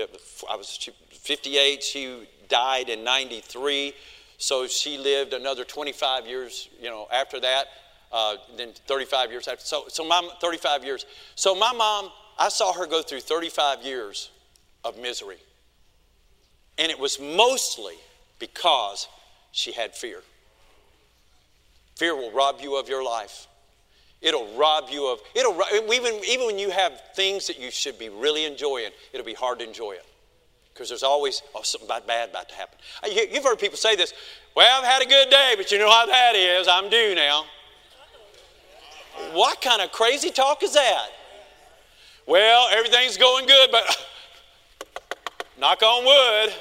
[0.48, 3.92] I was 58, she died in 93.
[4.38, 7.66] So she lived another 25 years, you know, after that,
[8.12, 9.64] uh, then 35 years after.
[9.64, 11.06] So, so my 35 years.
[11.34, 14.30] So my mom, I saw her go through 35 years
[14.84, 15.38] of misery.
[16.78, 17.94] And it was mostly
[18.38, 19.08] because
[19.52, 20.22] she had fear.
[21.96, 23.46] Fear will rob you of your life.
[24.22, 25.60] It'll rob you of, it'll,
[25.92, 29.58] even, even when you have things that you should be really enjoying, it'll be hard
[29.58, 30.04] to enjoy it.
[30.72, 32.78] Because there's always oh, something bad about to happen.
[33.02, 34.12] Uh, you've heard people say this,
[34.54, 36.68] well, I've had a good day, but you know how that is.
[36.68, 37.44] I'm due now.
[39.32, 41.08] What kind of crazy talk is that?
[42.26, 44.06] Well, everything's going good, but
[45.58, 46.54] knock on wood.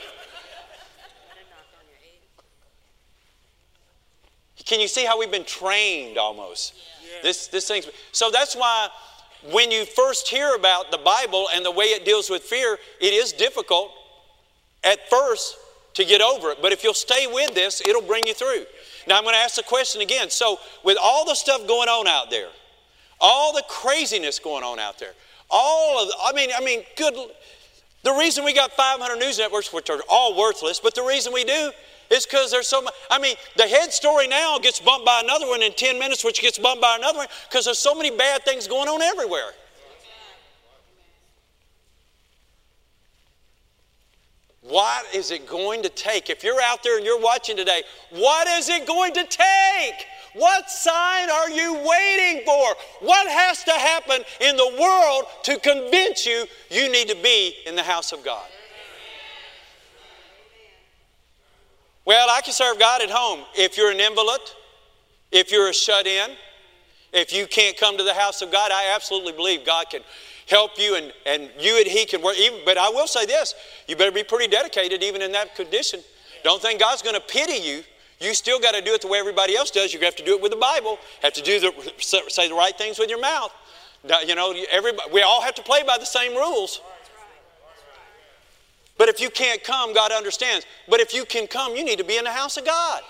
[4.65, 6.73] Can you see how we've been trained almost?
[7.23, 7.83] This, this thing.
[8.11, 8.89] So that's why
[9.51, 13.13] when you first hear about the Bible and the way it deals with fear, it
[13.13, 13.91] is difficult
[14.83, 15.57] at first
[15.93, 16.61] to get over it.
[16.61, 18.65] But if you'll stay with this, it'll bring you through.
[19.07, 20.29] Now I'm going to ask the question again.
[20.29, 22.49] So, with all the stuff going on out there,
[23.19, 25.13] all the craziness going on out there,
[25.49, 27.13] all of, I mean, I mean, good.
[28.03, 31.43] The reason we got 500 news networks, which are all worthless, but the reason we
[31.43, 31.71] do
[32.09, 32.93] is because there's so much.
[33.09, 36.41] I mean, the head story now gets bumped by another one in 10 minutes, which
[36.41, 39.51] gets bumped by another one because there's so many bad things going on everywhere.
[44.61, 46.31] What is it going to take?
[46.31, 50.05] If you're out there and you're watching today, what is it going to take?
[50.33, 52.75] What sign are you waiting for?
[53.01, 57.75] What has to happen in the world to convince you you need to be in
[57.75, 58.45] the house of God?
[62.05, 63.43] Well, I can serve God at home.
[63.55, 64.41] If you're an invalid,
[65.31, 66.31] if you're a shut in,
[67.11, 70.01] if you can't come to the house of God, I absolutely believe God can
[70.47, 72.37] help you and, and you and He can work.
[72.37, 73.55] Even, but I will say this
[73.87, 76.01] you better be pretty dedicated even in that condition.
[76.43, 77.81] Don't think God's going to pity you.
[78.19, 79.93] You still got to do it the way everybody else does.
[79.93, 80.99] You have to do it with the Bible.
[81.21, 83.51] Have to do the, say the right things with your mouth.
[84.25, 86.81] You know, everybody, we all have to play by the same rules.
[88.97, 90.65] But if you can't come, God understands.
[90.87, 93.01] But if you can come, you need to be in the house of God.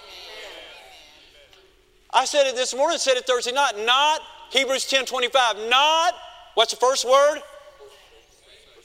[2.11, 3.73] I said it this morning, said it Thursday night.
[3.85, 4.21] Not
[4.51, 5.69] Hebrews 10 25.
[5.69, 6.13] Not,
[6.55, 7.39] what's the first word?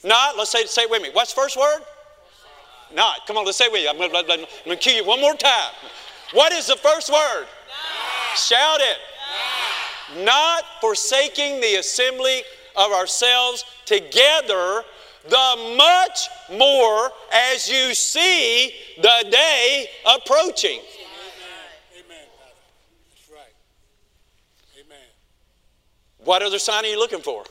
[0.03, 1.09] Not, let's say, say it with me.
[1.13, 1.81] What's the first word?
[2.93, 3.25] Not.
[3.25, 3.89] Come on, let's say it with you.
[3.89, 5.71] I'm going to cue you one more time.
[6.33, 7.45] What is the first word?
[7.45, 8.37] Not.
[8.37, 8.97] Shout it.
[10.15, 10.25] Not.
[10.25, 12.43] Not forsaking the assembly
[12.75, 14.83] of ourselves together
[15.29, 20.79] the much more as you see the day approaching.
[21.93, 22.27] Amen.
[23.09, 23.53] That's right.
[24.79, 24.97] Amen.
[26.23, 27.43] What other sign are you looking for?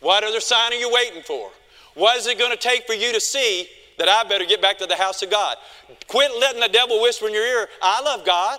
[0.00, 1.50] What other sign are you waiting for?
[1.94, 3.68] What is it going to take for you to see
[3.98, 5.56] that I better get back to the house of God?
[6.06, 8.58] Quit letting the devil whisper in your ear, I love God.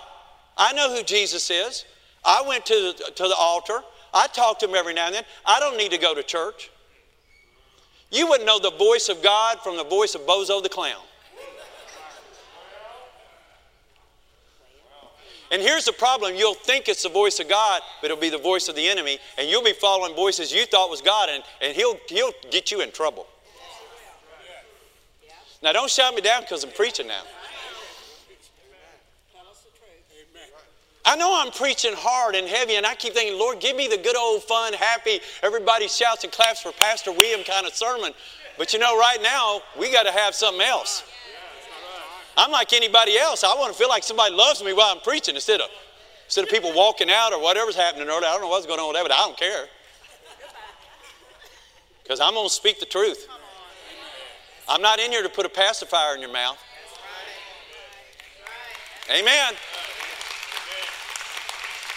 [0.56, 1.86] I know who Jesus is.
[2.24, 3.80] I went to to the altar.
[4.12, 5.24] I talk to him every now and then.
[5.46, 6.70] I don't need to go to church.
[8.10, 11.02] You wouldn't know the voice of God from the voice of Bozo the Clown.
[15.52, 18.38] And here's the problem you'll think it's the voice of God, but it'll be the
[18.38, 21.74] voice of the enemy, and you'll be following voices you thought was God, and, and
[21.74, 23.26] he'll, he'll get you in trouble.
[25.62, 27.22] Now, don't shout me down because I'm preaching now.
[31.04, 33.96] I know I'm preaching hard and heavy, and I keep thinking, Lord, give me the
[33.96, 38.12] good old fun, happy, everybody shouts and claps for Pastor William kind of sermon.
[38.58, 41.02] But you know, right now, we got to have something else.
[42.36, 43.44] I'm like anybody else.
[43.44, 45.68] I want to feel like somebody loves me while I'm preaching instead of,
[46.26, 48.08] instead of people walking out or whatever's happening.
[48.08, 49.66] Or I don't know what's going on with that, but I don't care.
[52.02, 53.26] Because I'm going to speak the truth.
[54.68, 56.58] I'm not in here to put a pacifier in your mouth.
[59.10, 59.54] Amen.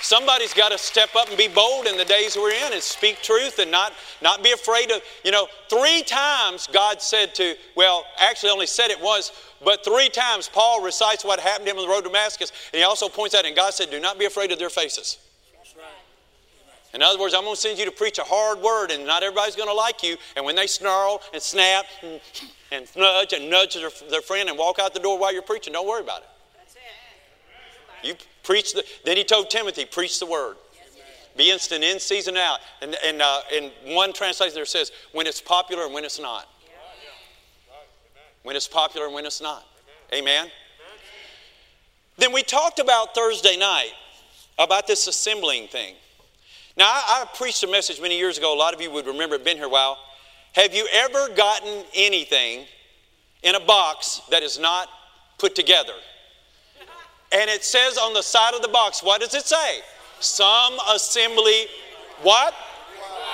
[0.04, 3.22] Somebody's got to step up and be bold in the days we're in and speak
[3.22, 8.04] truth and not, not be afraid of, you know, three times God said to, well,
[8.20, 9.32] actually only said it once,
[9.64, 12.52] but three times Paul recites what happened to him on the road to Damascus.
[12.74, 15.20] And he also points out, and God said, do not be afraid of their faces.
[16.94, 19.24] In other words, I'm going to send you to preach a hard word, and not
[19.24, 20.18] everybody's going to like you.
[20.36, 22.20] And when they snarl and snap and,
[22.74, 25.72] and nudge and nudge their, their friend and walk out the door while you're preaching,
[25.72, 26.28] don't worry about it.
[28.04, 30.58] You Preach the, then he told Timothy, preach the word.
[31.36, 32.60] Be instant in season out.
[32.82, 36.48] And, and uh, in one translation there says, when it's popular and when it's not.
[38.44, 39.66] When it's popular and when it's not.
[40.14, 40.52] Amen.
[42.18, 43.94] Then we talked about Thursday night
[44.60, 45.96] about this assembling thing.
[46.78, 48.54] Now, I, I, preached a message many years ago.
[48.54, 49.98] A lot of you would remember it, been here a while.
[50.54, 52.66] Have you ever gotten anything
[53.42, 54.90] in a box that is not
[55.40, 55.94] put together?
[57.34, 59.80] And it says on the side of the box, what does it say?
[60.20, 61.66] Some assembly,
[62.22, 62.54] what?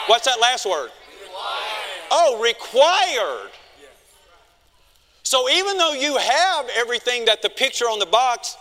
[0.08, 0.90] What's that last word?
[2.10, 3.52] Oh, required.
[5.24, 8.58] So even though you have everything that the picture on the box,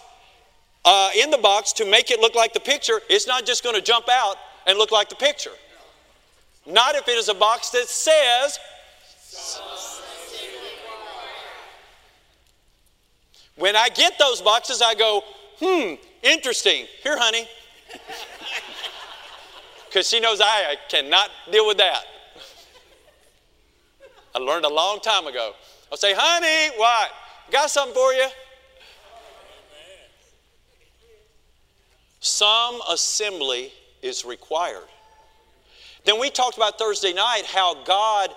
[0.84, 3.76] uh, in the box to make it look like the picture, it's not just going
[3.76, 4.36] to jump out
[4.66, 5.52] and look like the picture.
[6.66, 8.58] Not if it is a box that says.
[13.58, 15.22] When I get those boxes, I go,
[15.60, 16.86] hmm, interesting.
[17.02, 17.46] Here, honey.
[19.88, 22.02] Because she knows I, I cannot deal with that.
[24.34, 25.54] I learned a long time ago.
[25.90, 27.10] I'll say, honey, what?
[27.50, 28.26] Got something for you?
[32.20, 34.86] some assembly is required.
[36.04, 38.30] Then we talked about Thursday night how God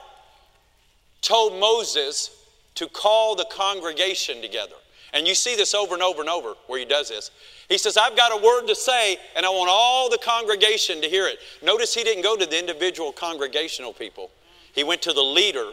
[1.21, 2.31] told Moses
[2.75, 4.75] to call the congregation together.
[5.13, 7.31] And you see this over and over and over where he does this.
[7.67, 11.07] He says, I've got a word to say, and I want all the congregation to
[11.09, 11.39] hear it.
[11.61, 14.31] Notice he didn't go to the individual congregational people,
[14.73, 15.71] he went to the leader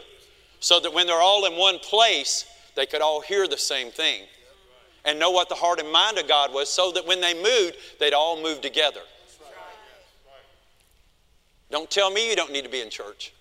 [0.59, 4.23] so that when they're all in one place, they could all hear the same thing
[5.05, 7.77] and know what the heart and mind of God was, so that when they moved,
[7.99, 8.99] they'd all move together.
[11.71, 13.33] Don't tell me you don't need to be in church.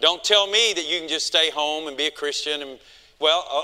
[0.00, 2.62] Don't tell me that you can just stay home and be a Christian.
[2.62, 2.78] And
[3.18, 3.62] well, uh,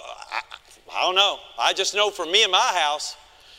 [0.96, 1.38] I don't know.
[1.58, 3.16] I just know for me and my house,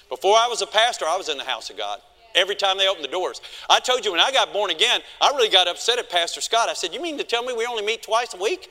[0.09, 1.99] before I was a pastor, I was in the house of God.
[2.33, 3.41] Every time they opened the doors.
[3.69, 6.67] I told you when I got born again, I really got upset at Pastor Scott.
[6.67, 8.69] I said, You mean to tell me we only meet twice a week?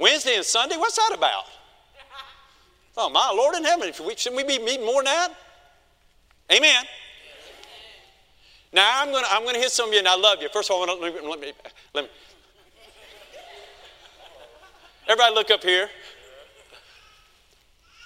[0.00, 0.76] Wednesday and Sunday?
[0.76, 1.44] What's that about?
[2.96, 5.28] Oh, my Lord in heaven, shouldn't we be meeting more than that?
[6.50, 6.84] Amen.
[8.72, 10.48] Now I'm going to I'm to hit some of you, and I love you.
[10.52, 11.52] First of all, let me, let me,
[11.94, 12.10] let me.
[15.08, 15.88] Everybody, look up here.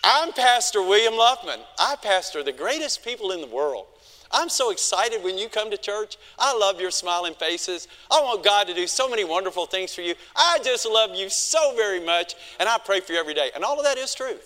[0.05, 1.61] I'm Pastor William Luffman.
[1.79, 3.87] I pastor the greatest people in the world.
[4.33, 6.17] I'm so excited when you come to church.
[6.39, 7.87] I love your smiling faces.
[8.11, 10.15] I want God to do so many wonderful things for you.
[10.35, 13.51] I just love you so very much, and I pray for you every day.
[13.55, 14.37] And all of that is true.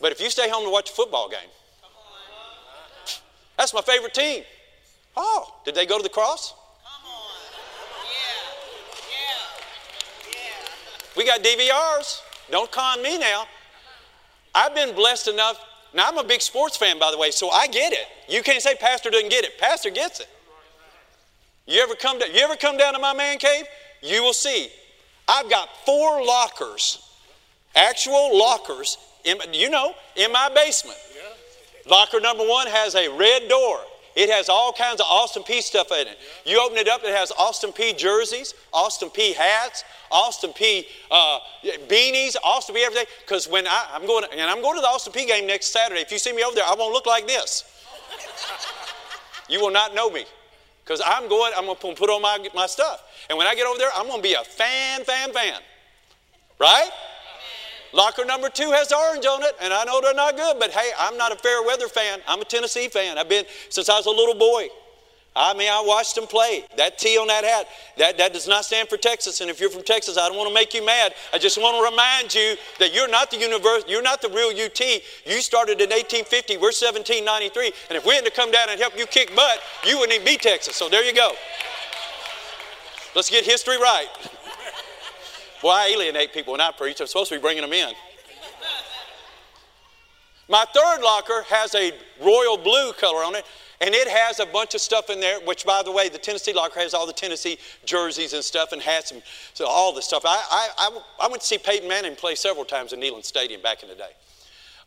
[0.00, 1.48] But if you stay home to watch a football game,
[3.56, 4.42] that's my favorite team.
[5.16, 6.52] Oh, did they go to the cross?
[11.16, 12.20] We got DVRs.
[12.50, 13.46] Don't con me now.
[14.54, 15.58] I've been blessed enough.
[15.94, 18.06] Now, I'm a big sports fan, by the way, so I get it.
[18.28, 19.58] You can't say Pastor doesn't get it.
[19.58, 20.28] Pastor gets it.
[21.66, 23.64] You ever come, to, you ever come down to my man cave?
[24.02, 24.68] You will see.
[25.28, 27.02] I've got four lockers,
[27.74, 30.98] actual lockers, in, you know, in my basement.
[31.88, 33.80] Locker number one has a red door.
[34.16, 36.18] It has all kinds of Austin Peay stuff in it.
[36.46, 41.38] You open it up, it has Austin Peay jerseys, Austin Peay hats, Austin Peay uh,
[41.86, 43.04] beanies, Austin Peay everything.
[43.20, 46.00] Because when I, am going, and I'm going to the Austin Peay game next Saturday.
[46.00, 47.64] If you see me over there, I won't look like this.
[49.50, 50.24] you will not know me.
[50.82, 53.02] Because I'm going, I'm going to put on my, my stuff.
[53.28, 55.60] And when I get over there, I'm going to be a fan, fan, fan.
[56.58, 56.88] Right?
[57.96, 60.90] Locker number two has orange on it, and I know they're not good, but hey,
[60.98, 62.20] I'm not a fair weather fan.
[62.28, 63.16] I'm a Tennessee fan.
[63.16, 64.68] I've been since I was a little boy.
[65.34, 66.64] I mean, I watched them play.
[66.76, 67.66] That T on that hat,
[67.96, 69.40] that, that does not stand for Texas.
[69.40, 71.14] And if you're from Texas, I don't want to make you mad.
[71.32, 74.48] I just want to remind you that you're not the universe, you're not the real
[74.48, 74.80] UT.
[75.26, 77.72] You started in 1850, we're 1793.
[77.88, 80.24] And if we had to come down and help you kick butt, you wouldn't even
[80.24, 80.76] be Texas.
[80.76, 81.32] So there you go.
[83.14, 84.08] Let's get history right.
[85.62, 87.00] Well, I alienate people when I preach.
[87.00, 87.94] I'm supposed to be bringing them in.
[90.48, 91.92] My third locker has a
[92.22, 93.44] royal blue color on it,
[93.80, 96.52] and it has a bunch of stuff in there, which, by the way, the Tennessee
[96.52, 99.22] locker has all the Tennessee jerseys and stuff and hats and
[99.54, 100.22] so all the stuff.
[100.24, 103.60] I, I, I, I went to see Peyton Manning play several times in Neyland Stadium
[103.60, 104.10] back in the day.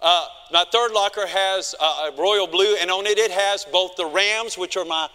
[0.01, 3.97] Uh, my third locker has uh, a royal blue, and on it, it has both
[3.97, 5.09] the Rams, which are my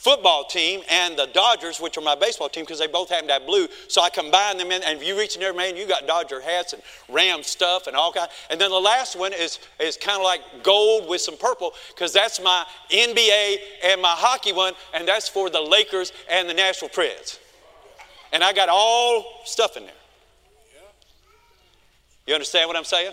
[0.00, 3.34] football team and the Dodgers, which are my baseball team, because they both happen to
[3.34, 3.68] have blue.
[3.88, 6.40] So I combine them in, and if you reach in there, man, you got Dodger
[6.40, 8.28] hats and Ram stuff and all kind.
[8.48, 12.12] And then the last one is is kind of like gold with some purple, because
[12.12, 16.88] that's my NBA and my hockey one, and that's for the Lakers and the Nashville
[16.88, 17.38] Preds.
[18.32, 19.92] And I got all stuff in there.
[22.26, 23.12] You understand what I'm saying?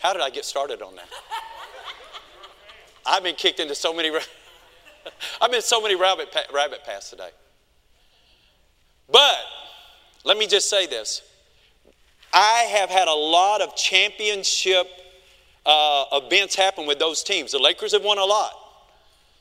[0.00, 1.08] How did I get started on that?
[3.06, 4.10] I've been kicked into so many.
[5.40, 7.30] I've been so many rabbit, rabbit paths today.
[9.10, 9.38] But
[10.24, 11.22] let me just say this
[12.32, 14.86] I have had a lot of championship
[15.64, 17.52] uh, events happen with those teams.
[17.52, 18.52] The Lakers have won a lot.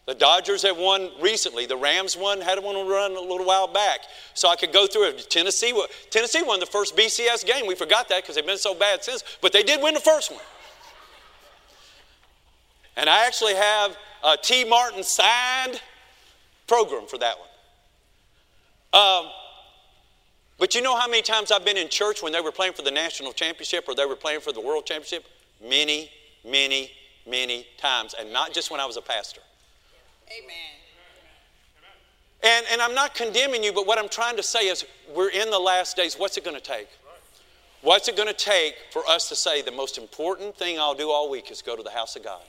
[0.08, 1.66] The Dodgers have won recently.
[1.66, 4.00] The Rams won, had one run a little while back.
[4.34, 5.30] So I could go through it.
[5.30, 5.74] Tennessee,
[6.10, 7.68] Tennessee won the first BCS game.
[7.68, 9.24] We forgot that because they've been so bad since.
[9.42, 10.42] But they did win the first one.
[12.96, 15.82] And I actually have uh, Tee Martin signed
[16.68, 17.48] program for that one.
[19.02, 19.32] Um,
[20.58, 22.82] but you know how many times I've been in church when they were playing for
[22.82, 25.26] the national championship or they were playing for the world championship?
[25.62, 26.10] Many,
[26.44, 26.92] many,
[27.28, 29.42] many times, and not just when I was a pastor.
[30.28, 30.56] Amen.
[32.44, 35.50] And, and I'm not condemning you, but what I'm trying to say is we're in
[35.50, 36.16] the last days.
[36.16, 36.88] What's it going to take?
[37.82, 41.10] What's it going to take for us to say the most important thing I'll do
[41.10, 42.42] all week is go to the house of God?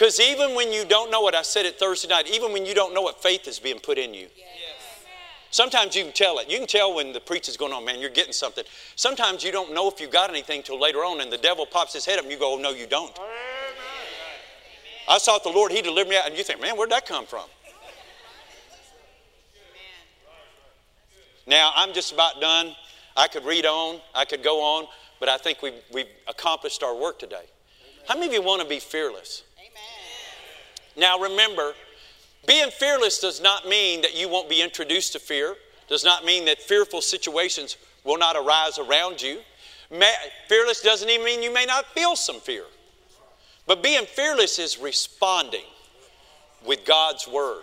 [0.00, 2.72] Because even when you don't know what I said it Thursday night, even when you
[2.72, 4.46] don't know what faith is being put in you, yes.
[5.50, 6.48] Sometimes you can tell it.
[6.48, 8.64] You can tell when the preacher's going on, man, you're getting something.
[8.96, 11.92] Sometimes you don't know if you got anything till later on, and the devil pops
[11.92, 13.14] his head up and you go, oh, no, you don't.
[15.06, 17.26] I sought the Lord, He delivered me out, and you think, man, where'd that come
[17.26, 17.44] from?
[21.46, 22.74] Now, I'm just about done.
[23.18, 24.86] I could read on, I could go on,
[25.18, 27.44] but I think we've, we've accomplished our work today.
[28.08, 29.42] How many of you want to be fearless?
[30.96, 31.74] Now, remember,
[32.46, 35.56] being fearless does not mean that you won't be introduced to fear,
[35.88, 39.38] does not mean that fearful situations will not arise around you.
[40.48, 42.64] Fearless doesn't even mean you may not feel some fear.
[43.66, 45.64] But being fearless is responding
[46.64, 47.62] with God's word.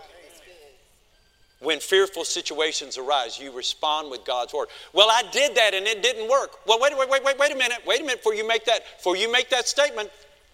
[1.59, 4.67] When fearful situations arise, you respond with God's word.
[4.93, 6.51] Well, I did that and it didn't work.
[6.67, 7.79] Well, wait, wait, wait, wait, wait a minute.
[7.85, 10.11] Wait a minute before you make that, before you make that statement.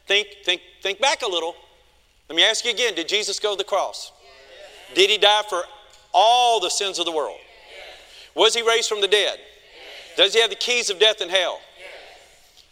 [0.07, 1.55] Think, think, think back a little.
[2.29, 4.11] Let me ask you again: Did Jesus go to the cross?
[4.21, 4.95] Yes.
[4.95, 5.63] Did he die for
[6.13, 7.37] all the sins of the world?
[7.39, 8.35] Yes.
[8.35, 9.37] Was he raised from the dead?
[9.37, 10.17] Yes.
[10.17, 11.59] Does he have the keys of death and hell?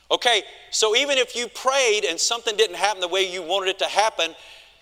[0.10, 3.80] Okay, so even if you prayed and something didn't happen the way you wanted it
[3.80, 4.36] to happen,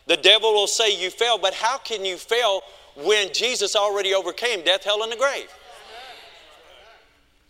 [0.07, 1.43] the devil will say you failed.
[1.43, 2.63] But how can you fail
[3.03, 5.49] when Jesus already overcame death, hell, and the grave.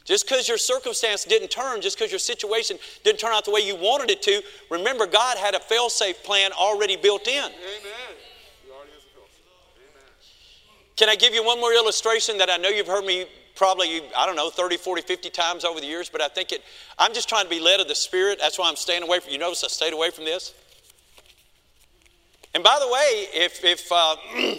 [0.09, 3.59] Just because your circumstance didn't turn, just because your situation didn't turn out the way
[3.59, 4.41] you wanted it to,
[4.71, 7.43] remember God had a fail-safe plan already built in.
[7.43, 7.51] Amen.
[10.95, 14.25] Can I give you one more illustration that I know you've heard me probably, I
[14.25, 16.63] don't know, 30, 40, 50 times over the years, but I think it,
[16.97, 18.39] I'm just trying to be led of the Spirit.
[18.41, 20.55] That's why I'm staying away from, you notice I stayed away from this?
[22.55, 24.15] And by the way, if, if uh,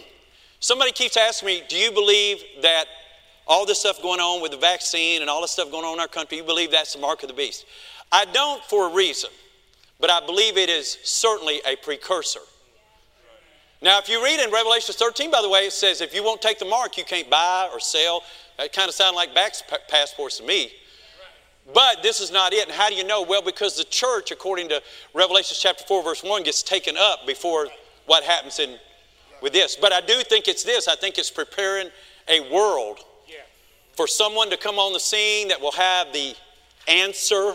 [0.61, 2.85] Somebody keeps asking me, Do you believe that
[3.51, 6.01] all this stuff going on with the vaccine and all this stuff going on in
[6.01, 7.67] our country, you believe that's the mark of the beast?
[8.13, 9.29] I don't for a reason,
[9.99, 12.41] but I believe it is certainly a precursor.
[13.83, 16.41] Now, if you read in Revelation 13, by the way, it says if you won't
[16.41, 18.23] take the mark, you can't buy or sell.
[18.57, 20.71] That kind of sounds like vax passports to me.
[21.75, 22.69] But this is not it.
[22.69, 23.23] And how do you know?
[23.23, 24.83] Well, because the church, according to
[25.15, 27.69] Revelation chapter 4, verse 1, gets taken up before
[28.07, 28.77] what happens in
[29.41, 29.77] with this.
[29.77, 31.89] But I do think it's this I think it's preparing
[32.29, 33.01] a world
[34.01, 36.35] for someone to come on the scene that will have the
[36.89, 37.53] answer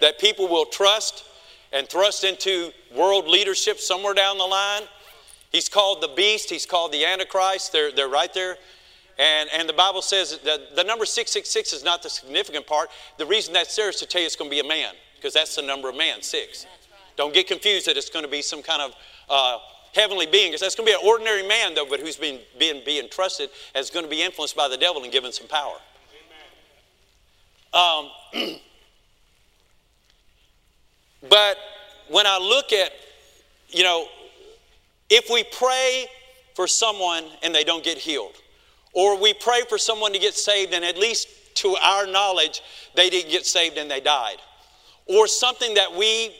[0.00, 1.26] that people will trust
[1.74, 4.80] and thrust into world leadership somewhere down the line.
[5.50, 7.70] He's called the beast, he's called the Antichrist.
[7.70, 8.56] They're, they're right there.
[9.18, 12.88] And, and the Bible says that the number 666 is not the significant part.
[13.18, 15.34] The reason that's there is to tell you it's going to be a man, because
[15.34, 16.64] that's the number of man, six.
[17.18, 18.94] Don't get confused that it's going to be some kind of
[19.28, 19.58] uh,
[19.94, 20.50] heavenly being.
[20.50, 23.50] Because that's going to be an ordinary man, though, but who's being, being, being trusted
[23.74, 25.76] as going to be influenced by the devil and given some power.
[27.72, 28.10] Um,
[31.28, 31.56] but
[32.08, 32.92] when I look at,
[33.68, 34.06] you know,
[35.08, 36.06] if we pray
[36.54, 38.34] for someone and they don't get healed,
[38.92, 42.60] or we pray for someone to get saved and at least to our knowledge
[42.94, 44.36] they didn't get saved and they died,
[45.06, 46.34] or something that we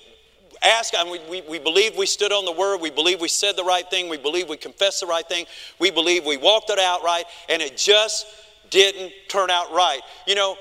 [0.65, 3.57] ask, and we, we, we believe we stood on the word, we believe we said
[3.57, 5.47] the right thing, we believe we confessed the right thing,
[5.79, 8.27] we believe we walked it out right, and it just
[8.71, 10.01] didn't turn out right.
[10.27, 10.57] You know,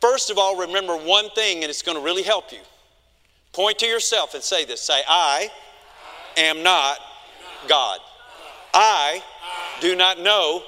[0.00, 2.58] first of all, remember one thing, and it's going to really help you.
[3.52, 5.50] Point to yourself and say this say, I
[6.36, 6.98] am not
[7.68, 8.00] God.
[8.72, 9.22] I
[9.80, 10.62] do not know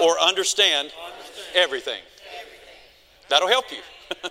[0.00, 0.92] or understand
[1.54, 2.00] everything.
[3.28, 3.78] That'll help you.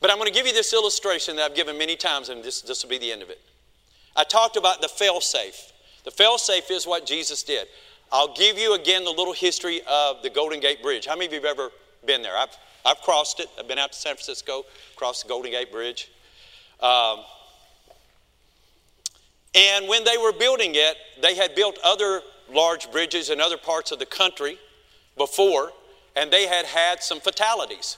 [0.00, 2.60] But I'm going to give you this illustration that I've given many times, and this,
[2.60, 3.40] this will be the end of it.
[4.14, 5.72] I talked about the failsafe.
[6.04, 7.66] The failsafe is what Jesus did.
[8.12, 11.06] I'll give you again the little history of the Golden Gate Bridge.
[11.06, 11.70] How many of you have ever
[12.06, 12.36] been there?
[12.36, 13.48] I've, I've crossed it.
[13.58, 16.10] I've been out to San Francisco, crossed the Golden Gate Bridge.
[16.80, 17.20] Um,
[19.54, 22.20] and when they were building it, they had built other
[22.52, 24.58] large bridges in other parts of the country
[25.16, 25.72] before,
[26.14, 27.96] and they had had some fatalities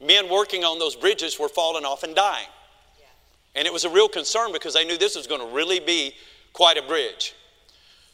[0.00, 2.46] men working on those bridges were falling off and dying.
[3.54, 6.14] And it was a real concern because they knew this was going to really be
[6.52, 7.34] quite a bridge.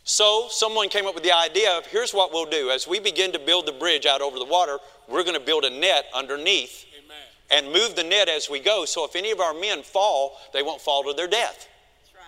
[0.05, 2.71] So someone came up with the idea of here's what we'll do.
[2.71, 4.79] As we begin to build the bridge out over the water,
[5.09, 7.17] we're going to build a net underneath Amen.
[7.51, 8.85] and move the net as we go.
[8.85, 11.69] So if any of our men fall, they won't fall to their death.
[12.03, 12.23] That's right.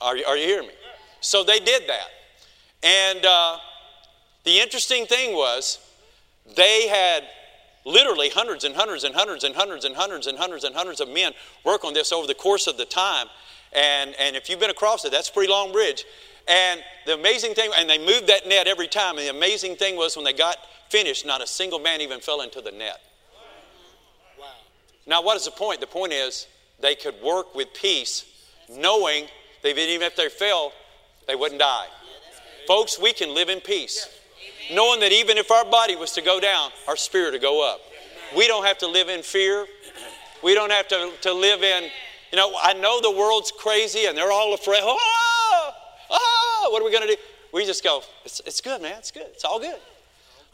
[0.00, 0.74] Are, you, are you hearing me?
[1.20, 2.08] So they did that.
[2.82, 3.58] And uh,
[4.44, 5.78] the interesting thing was
[6.56, 7.24] they had
[7.84, 11.08] literally hundreds and hundreds and hundreds and hundreds and hundreds and hundreds and hundreds of
[11.08, 11.32] men
[11.64, 13.26] work on this over the course of the time.
[13.72, 16.04] And, and if you've been across it, that's a pretty long bridge.
[16.48, 19.16] And the amazing thing, and they moved that net every time.
[19.16, 20.56] And the amazing thing was when they got
[20.88, 23.00] finished, not a single man even fell into the net.
[24.38, 24.46] Wow.
[25.06, 25.80] Now, what is the point?
[25.80, 26.46] The point is
[26.80, 28.24] they could work with peace,
[28.68, 29.26] knowing
[29.62, 30.72] that even if they fell,
[31.26, 31.86] they wouldn't die.
[32.66, 34.08] Folks, we can live in peace.
[34.70, 37.80] Knowing that even if our body was to go down, our spirit to go up.
[38.36, 39.66] We don't have to live in fear.
[40.42, 41.84] We don't have to, to live in,
[42.32, 44.80] you know, I know the world's crazy and they're all afraid.
[44.82, 45.70] Oh,
[46.10, 47.20] oh, what are we going to do?
[47.52, 48.96] We just go, it's, it's good, man.
[48.98, 49.26] It's good.
[49.32, 49.78] It's all good.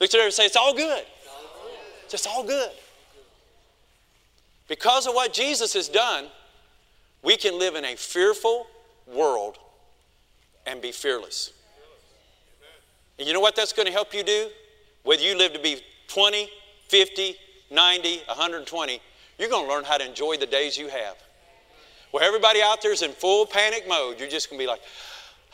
[0.01, 1.05] Look to them and say, it's all good.
[2.03, 2.71] It's just all good.
[4.69, 6.27] Because of what Jesus has done,
[7.23, 8.67] we can live in a fearful
[9.07, 9.59] world
[10.67, 11.53] and be fearless.
[13.19, 14.49] And you know what that's going to help you do?
[15.03, 16.49] Whether you live to be 20,
[16.89, 17.37] 50,
[17.71, 19.01] 90, 120,
[19.39, 21.17] you're going to learn how to enjoy the days you have.
[22.11, 24.81] Where everybody out there is in full panic mode, you're just going to be like,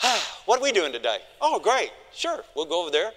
[0.03, 1.19] ah, what are we doing today?
[1.41, 1.91] Oh, great.
[2.13, 3.11] Sure, we'll go over there.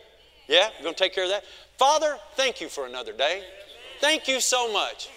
[0.47, 1.43] Yeah, we're going to take care of that.
[1.77, 3.43] Father, thank you for another day.
[3.99, 5.09] Thank you so much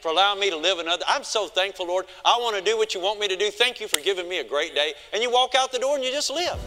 [0.00, 1.04] for allowing me to live another.
[1.08, 2.06] I'm so thankful, Lord.
[2.24, 3.50] I want to do what you want me to do.
[3.50, 4.94] Thank you for giving me a great day.
[5.12, 6.58] And you walk out the door and you just live.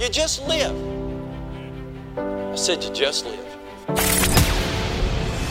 [0.00, 0.95] You just live.
[2.56, 3.38] I said, you just live.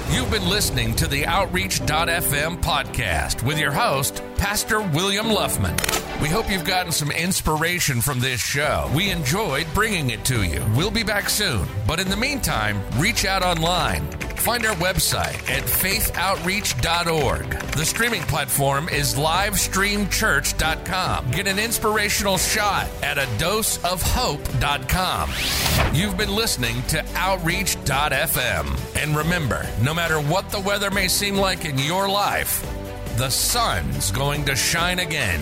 [0.09, 5.79] You've been listening to the Outreach.fm podcast with your host, Pastor William Luffman.
[6.19, 8.89] We hope you've gotten some inspiration from this show.
[8.95, 10.65] We enjoyed bringing it to you.
[10.75, 14.07] We'll be back soon, but in the meantime, reach out online
[14.45, 17.49] Find our website at faithoutreach.org.
[17.71, 21.31] The streaming platform is livestreamchurch.com.
[21.31, 25.31] Get an inspirational shot at a doseofhope.com.
[25.95, 29.01] You've been listening to Outreach.fm.
[29.01, 32.61] And remember, no matter what the weather may seem like in your life,
[33.17, 35.41] the sun's going to shine again.